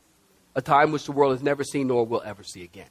a 0.55 0.61
time 0.61 0.91
which 0.91 1.05
the 1.05 1.11
world 1.11 1.33
has 1.33 1.43
never 1.43 1.63
seen 1.63 1.87
nor 1.87 2.05
will 2.05 2.21
ever 2.25 2.43
see 2.43 2.63
again. 2.63 2.89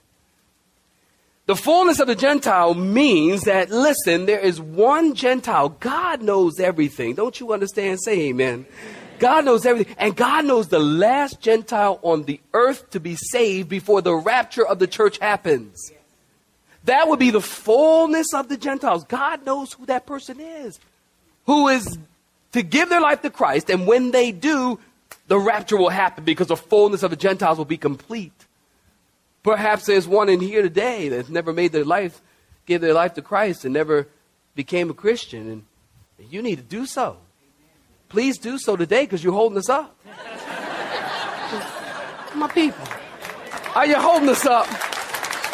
The 1.46 1.56
fullness 1.56 1.98
of 1.98 2.06
the 2.06 2.14
Gentile 2.14 2.74
means 2.74 3.42
that, 3.42 3.70
listen, 3.70 4.26
there 4.26 4.38
is 4.38 4.60
one 4.60 5.14
Gentile. 5.14 5.70
God 5.70 6.22
knows 6.22 6.60
everything. 6.60 7.14
Don't 7.14 7.38
you 7.40 7.52
understand? 7.52 8.00
Say 8.02 8.28
amen. 8.28 8.64
God 9.18 9.44
knows 9.44 9.66
everything. 9.66 9.94
And 9.98 10.16
God 10.16 10.44
knows 10.44 10.68
the 10.68 10.78
last 10.78 11.40
Gentile 11.40 11.98
on 12.02 12.24
the 12.24 12.40
earth 12.54 12.90
to 12.90 13.00
be 13.00 13.16
saved 13.16 13.68
before 13.68 14.02
the 14.02 14.14
rapture 14.14 14.66
of 14.66 14.78
the 14.78 14.86
church 14.86 15.18
happens. 15.18 15.90
That 16.84 17.08
would 17.08 17.18
be 17.18 17.30
the 17.30 17.40
fullness 17.40 18.34
of 18.34 18.48
the 18.48 18.56
Gentiles. 18.56 19.04
God 19.04 19.44
knows 19.44 19.72
who 19.72 19.86
that 19.86 20.06
person 20.06 20.40
is, 20.40 20.78
who 21.46 21.68
is 21.68 21.98
to 22.52 22.62
give 22.62 22.88
their 22.88 23.00
life 23.00 23.22
to 23.22 23.30
Christ. 23.30 23.70
And 23.70 23.86
when 23.86 24.10
they 24.10 24.32
do, 24.32 24.78
the 25.28 25.38
rapture 25.38 25.76
will 25.76 25.88
happen 25.88 26.24
because 26.24 26.48
the 26.48 26.56
fullness 26.56 27.02
of 27.02 27.10
the 27.10 27.16
Gentiles 27.16 27.58
will 27.58 27.64
be 27.64 27.76
complete. 27.76 28.46
Perhaps 29.42 29.86
there's 29.86 30.06
one 30.06 30.28
in 30.28 30.40
here 30.40 30.62
today 30.62 31.08
that's 31.08 31.28
never 31.28 31.52
made 31.52 31.72
their 31.72 31.84
life, 31.84 32.20
gave 32.66 32.80
their 32.80 32.94
life 32.94 33.14
to 33.14 33.22
Christ 33.22 33.64
and 33.64 33.74
never 33.74 34.08
became 34.54 34.90
a 34.90 34.94
Christian. 34.94 35.50
And 35.50 35.64
you 36.30 36.42
need 36.42 36.56
to 36.56 36.62
do 36.62 36.86
so. 36.86 37.16
Please 38.08 38.38
do 38.38 38.58
so 38.58 38.76
today 38.76 39.04
because 39.04 39.24
you're 39.24 39.32
holding 39.32 39.58
us 39.58 39.68
up. 39.68 39.96
My 42.34 42.48
people, 42.48 42.86
are 43.74 43.86
you 43.86 43.96
holding 43.96 44.28
us 44.28 44.46
up? 44.46 44.68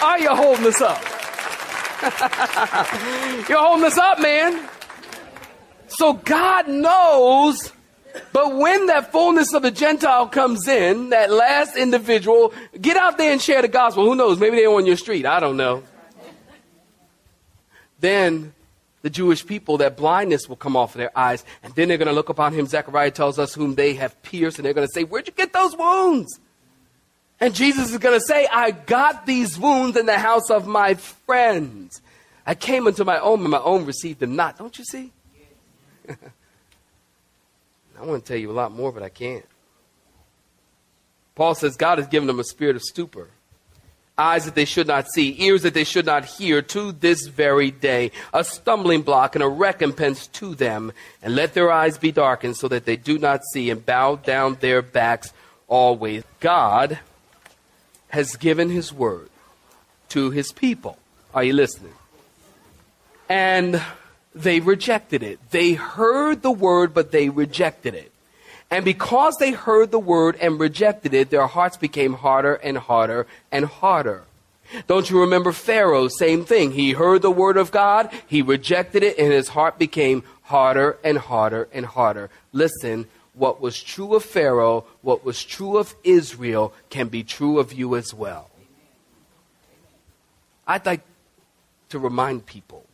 Are 0.02 0.18
you 0.18 0.34
holding 0.34 0.66
us 0.66 0.80
up? 0.80 1.02
you're 3.48 3.58
holding 3.58 3.86
us 3.86 3.98
up, 3.98 4.20
man. 4.20 4.68
So 5.88 6.12
God 6.12 6.68
knows, 6.68 7.72
but 8.32 8.56
when 8.56 8.86
that 8.86 9.12
fullness 9.12 9.52
of 9.52 9.62
the 9.62 9.70
Gentile 9.70 10.26
comes 10.26 10.66
in, 10.68 11.10
that 11.10 11.30
last 11.30 11.76
individual, 11.76 12.52
get 12.80 12.96
out 12.96 13.18
there 13.18 13.32
and 13.32 13.40
share 13.40 13.62
the 13.62 13.68
gospel. 13.68 14.04
Who 14.04 14.14
knows? 14.14 14.38
Maybe 14.38 14.56
they're 14.56 14.70
on 14.70 14.86
your 14.86 14.96
street. 14.96 15.26
I 15.26 15.40
don't 15.40 15.56
know. 15.56 15.82
Then 18.00 18.54
the 19.02 19.10
Jewish 19.10 19.46
people, 19.46 19.78
that 19.78 19.96
blindness 19.96 20.48
will 20.48 20.56
come 20.56 20.76
off 20.76 20.94
of 20.94 20.98
their 20.98 21.16
eyes, 21.16 21.44
and 21.62 21.74
then 21.74 21.88
they're 21.88 21.98
going 21.98 22.08
to 22.08 22.14
look 22.14 22.28
upon 22.28 22.52
him. 22.52 22.66
Zechariah 22.66 23.10
tells 23.10 23.38
us 23.38 23.54
whom 23.54 23.74
they 23.74 23.94
have 23.94 24.20
pierced, 24.22 24.58
and 24.58 24.66
they're 24.66 24.74
going 24.74 24.86
to 24.86 24.92
say, 24.92 25.04
Where'd 25.04 25.26
you 25.26 25.32
get 25.32 25.52
those 25.52 25.76
wounds? 25.76 26.40
And 27.40 27.54
Jesus 27.54 27.92
is 27.92 27.98
going 27.98 28.18
to 28.18 28.26
say, 28.26 28.48
I 28.50 28.72
got 28.72 29.24
these 29.24 29.58
wounds 29.58 29.96
in 29.96 30.06
the 30.06 30.18
house 30.18 30.50
of 30.50 30.66
my 30.66 30.94
friends. 30.94 32.02
I 32.44 32.54
came 32.56 32.88
into 32.88 33.04
my 33.04 33.20
own, 33.20 33.40
and 33.40 33.50
my 33.50 33.60
own 33.60 33.86
received 33.86 34.20
them 34.20 34.34
not. 34.34 34.58
Don't 34.58 34.76
you 34.76 34.84
see? 34.84 35.12
I 37.98 38.04
want 38.04 38.24
to 38.24 38.28
tell 38.28 38.38
you 38.38 38.50
a 38.50 38.52
lot 38.52 38.72
more, 38.72 38.92
but 38.92 39.02
I 39.02 39.08
can't. 39.08 39.44
Paul 41.34 41.54
says 41.54 41.76
God 41.76 41.98
has 41.98 42.08
given 42.08 42.26
them 42.26 42.40
a 42.40 42.44
spirit 42.44 42.76
of 42.76 42.82
stupor 42.82 43.28
eyes 44.18 44.44
that 44.44 44.56
they 44.56 44.64
should 44.64 44.88
not 44.88 45.08
see, 45.08 45.40
ears 45.40 45.62
that 45.62 45.74
they 45.74 45.84
should 45.84 46.04
not 46.04 46.24
hear 46.24 46.60
to 46.60 46.92
this 46.92 47.28
very 47.28 47.70
day, 47.70 48.10
a 48.34 48.42
stumbling 48.42 49.02
block 49.02 49.36
and 49.36 49.44
a 49.44 49.48
recompense 49.48 50.26
to 50.26 50.54
them. 50.56 50.92
And 51.22 51.36
let 51.36 51.54
their 51.54 51.70
eyes 51.70 51.96
be 51.96 52.10
darkened 52.10 52.56
so 52.56 52.68
that 52.68 52.84
they 52.84 52.96
do 52.96 53.18
not 53.18 53.42
see 53.52 53.70
and 53.70 53.84
bow 53.86 54.16
down 54.16 54.58
their 54.60 54.82
backs 54.82 55.32
always. 55.68 56.24
God 56.40 56.98
has 58.08 58.36
given 58.36 58.70
his 58.70 58.92
word 58.92 59.30
to 60.08 60.30
his 60.30 60.50
people. 60.50 60.98
Are 61.32 61.44
you 61.44 61.52
listening? 61.52 61.92
And 63.28 63.80
they 64.42 64.60
rejected 64.60 65.22
it. 65.22 65.38
They 65.50 65.72
heard 65.72 66.42
the 66.42 66.50
word, 66.50 66.94
but 66.94 67.10
they 67.10 67.28
rejected 67.28 67.94
it. 67.94 68.12
And 68.70 68.84
because 68.84 69.36
they 69.36 69.52
heard 69.52 69.90
the 69.90 69.98
word 69.98 70.36
and 70.40 70.60
rejected 70.60 71.14
it, 71.14 71.30
their 71.30 71.46
hearts 71.46 71.76
became 71.76 72.14
harder 72.14 72.54
and 72.54 72.76
harder 72.76 73.26
and 73.50 73.64
harder. 73.64 74.24
Don't 74.86 75.08
you 75.08 75.20
remember 75.20 75.52
Pharaoh? 75.52 76.08
Same 76.08 76.44
thing. 76.44 76.72
He 76.72 76.92
heard 76.92 77.22
the 77.22 77.30
word 77.30 77.56
of 77.56 77.70
God, 77.70 78.10
he 78.26 78.42
rejected 78.42 79.02
it, 79.02 79.18
and 79.18 79.32
his 79.32 79.48
heart 79.48 79.78
became 79.78 80.22
harder 80.42 80.98
and 81.02 81.16
harder 81.16 81.68
and 81.72 81.86
harder. 81.86 82.28
Listen, 82.52 83.06
what 83.32 83.60
was 83.60 83.82
true 83.82 84.14
of 84.14 84.24
Pharaoh, 84.24 84.84
what 85.00 85.24
was 85.24 85.42
true 85.42 85.78
of 85.78 85.94
Israel, 86.04 86.74
can 86.90 87.08
be 87.08 87.22
true 87.22 87.58
of 87.58 87.72
you 87.72 87.96
as 87.96 88.12
well. 88.12 88.50
I'd 90.66 90.84
like 90.84 91.00
to 91.88 91.98
remind 91.98 92.44
people 92.44 92.84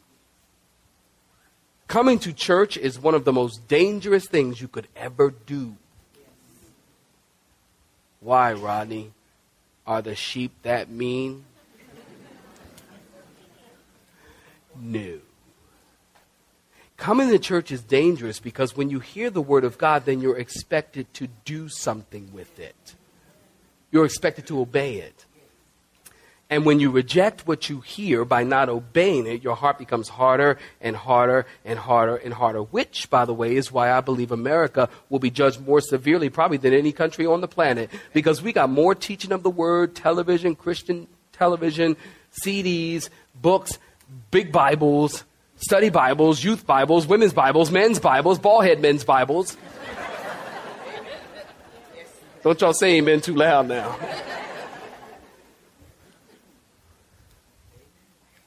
Coming 1.95 2.19
to 2.19 2.33
church 2.33 2.77
is 2.77 2.99
one 2.99 3.15
of 3.15 3.25
the 3.25 3.33
most 3.33 3.69
dangerous 3.69 4.27
things 4.27 4.61
you 4.61 4.67
could 4.67 4.89
ever 4.97 5.33
do. 5.47 5.77
Why, 8.19 8.53
Rodney? 8.53 9.13
Are 9.87 10.03
the 10.03 10.17
sheep 10.17 10.51
that 10.65 10.91
mean? 10.91 11.45
No. 14.77 15.21
Coming 16.97 17.29
to 17.29 17.39
church 17.39 17.71
is 17.71 17.85
dangerous 17.85 18.41
because 18.41 18.77
when 18.77 18.91
you 18.91 18.99
hear 18.99 19.31
the 19.31 19.41
word 19.41 19.63
of 19.63 19.79
God, 19.79 20.05
then 20.05 20.21
you're 20.21 20.37
expected 20.37 21.15
to 21.15 21.29
do 21.45 21.69
something 21.69 22.29
with 22.33 22.59
it. 22.59 22.97
You're 23.93 24.05
expected 24.05 24.49
to 24.49 24.61
obey 24.61 24.97
it. 24.97 25.27
And 26.55 26.65
when 26.65 26.79
you 26.79 26.93
reject 26.93 27.49
what 27.49 27.69
you 27.69 27.81
hear 27.81 28.25
by 28.25 28.45
not 28.45 28.69
obeying 28.69 29.27
it, 29.27 29.43
your 29.43 29.57
heart 29.57 29.77
becomes 29.77 30.09
harder 30.09 30.57
and 30.81 30.95
harder 30.95 31.47
and 31.65 31.77
harder 31.77 32.15
and 32.15 32.33
harder. 32.33 32.63
Which, 32.63 33.11
by 33.11 33.25
the 33.25 33.35
way, 33.35 33.57
is 33.57 33.73
why 33.73 33.91
I 33.91 34.01
believe 34.01 34.31
America 34.31 34.89
will 35.09 35.19
be 35.19 35.31
judged 35.31 35.67
more 35.67 35.81
severely 35.81 36.31
probably 36.31 36.59
than 36.59 36.73
any 36.73 36.93
country 36.93 37.27
on 37.27 37.41
the 37.41 37.49
planet. 37.49 37.91
Because 38.13 38.41
we 38.41 38.53
got 38.53 38.71
more 38.71 38.95
teaching 38.95 39.33
of 39.33 39.43
the 39.43 39.51
word, 39.51 39.97
television, 39.97 40.55
Christian 40.55 41.09
television, 41.33 41.97
CDs, 42.41 43.09
books, 43.35 43.81
big 44.31 44.53
Bibles, 44.53 45.25
study 45.57 45.89
Bibles, 45.89 46.45
youth 46.45 46.65
Bibles, 46.65 47.09
women's 47.09 47.33
Bibles, 47.33 47.73
men's 47.73 47.99
Bibles, 47.99 48.39
ballhead 48.39 48.79
men's 48.79 49.03
Bibles. 49.03 49.57
Don't 52.45 52.61
y'all 52.61 52.73
say 52.73 52.99
amen 52.99 53.23
too 53.23 53.35
loud 53.35 53.67
now. 53.67 53.99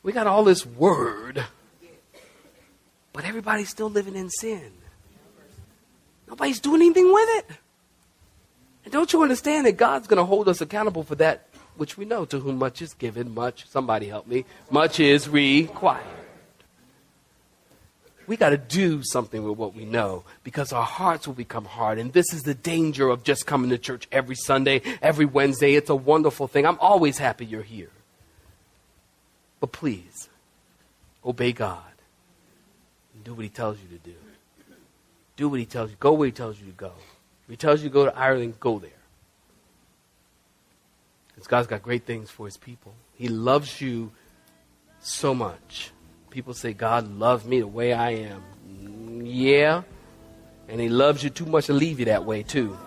We 0.08 0.13
got 0.13 0.26
all 0.26 0.46
this 0.46 0.65
word, 0.65 1.43
but 3.12 3.26
everybody's 3.26 3.67
still 3.67 3.89
living 3.89 4.15
in 4.15 4.30
sin. 4.30 4.72
Nobody's 6.30 6.62
doing 6.62 6.82
anything 6.82 7.12
with 7.12 7.28
it. 7.39 7.58
And 8.86 8.93
don't 8.93 9.12
you 9.12 9.22
understand 9.22 9.65
that 9.65 9.76
God's 9.76 10.08
going 10.08 10.15
to 10.15 10.24
hold 10.24 10.48
us 10.48 10.62
accountable 10.62 11.04
for 11.04 11.15
that 11.15 11.50
which 11.76 11.98
we 11.98 12.06
know 12.06 12.24
to 12.24 12.39
whom 12.39 12.58
much 12.58 12.82
is 12.82 12.93
given, 12.93 13.34
much, 13.34 13.67
somebody 13.67 14.08
help 14.08 14.28
me, 14.28 14.46
much 14.72 15.02
is 15.02 15.28
required. 15.28 16.06
We 18.28 18.38
got 18.38 18.52
to 18.52 18.58
do 18.58 19.04
something 19.04 19.43
with 19.43 19.58
what 19.58 19.76
we 19.76 19.84
know 19.84 20.24
because 20.46 20.72
our 20.72 20.86
hearts 20.86 21.28
will 21.28 21.34
become 21.34 21.65
hard. 21.65 22.00
And 22.00 22.13
this 22.13 22.32
is 22.32 22.43
the 22.43 22.54
danger 22.54 23.10
of 23.10 23.24
just 23.26 23.46
coming 23.46 23.72
to 23.72 23.78
church 23.78 24.08
every 24.13 24.36
Sunday, 24.36 24.84
every 25.02 25.26
Wednesday. 25.26 25.76
It's 25.76 25.89
a 25.89 25.96
wonderful 25.98 26.48
thing. 26.48 26.65
I'm 26.65 26.80
always 26.80 27.17
happy 27.17 27.46
you're 27.46 27.62
here. 27.62 27.89
But 29.60 29.72
please, 29.72 30.30
obey 31.26 31.52
God 31.52 31.82
and 33.13 33.24
do 33.24 33.34
what 33.34 33.43
He 33.43 33.50
tells 33.50 33.78
you 33.80 33.98
to 33.98 34.04
do. 34.04 34.15
Do 35.36 35.50
what 35.50 35.60
He 35.60 35.65
tells 35.65 35.89
you. 35.89 35.98
Go 36.00 36.13
where 36.13 36.28
He 36.28 36.32
tells 36.32 36.60
you 36.60 36.65
to 36.67 36.72
go. 36.72 36.93
If 37.43 37.50
He 37.50 37.58
tells 37.58 37.82
you 37.82 37.89
to 37.89 37.93
go 37.93 38.06
to 38.06 38.17
Ireland, 38.17 38.60
go 38.60 38.80
there. 38.80 38.91
Because 41.30 41.48
God's 41.48 41.67
got 41.67 41.84
great 41.84 42.06
things 42.06 42.30
for 42.30 42.46
His 42.46 42.58
people. 42.58 42.93
He 43.15 43.28
loves 43.28 43.82
you 43.82 44.12
so 45.00 45.34
much. 45.34 45.91
People 46.30 46.54
say, 46.54 46.74
God 46.74 47.08
loves 47.08 47.46
me 47.46 47.60
the 47.60 47.67
way 47.67 47.93
I 47.93 48.12
am. 48.12 48.43
Yeah. 49.26 49.84
And 50.67 50.80
He 50.80 50.89
loves 50.89 51.24
you 51.24 51.30
too 51.30 51.46
much 51.46 51.67
to 51.67 51.74
leave 51.74 52.00
you 52.00 52.06
that 52.06 52.26
way, 52.26 52.43
too. 52.43 52.78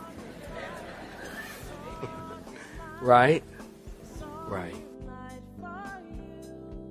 right? 3.01 3.43
Right. 4.47 4.75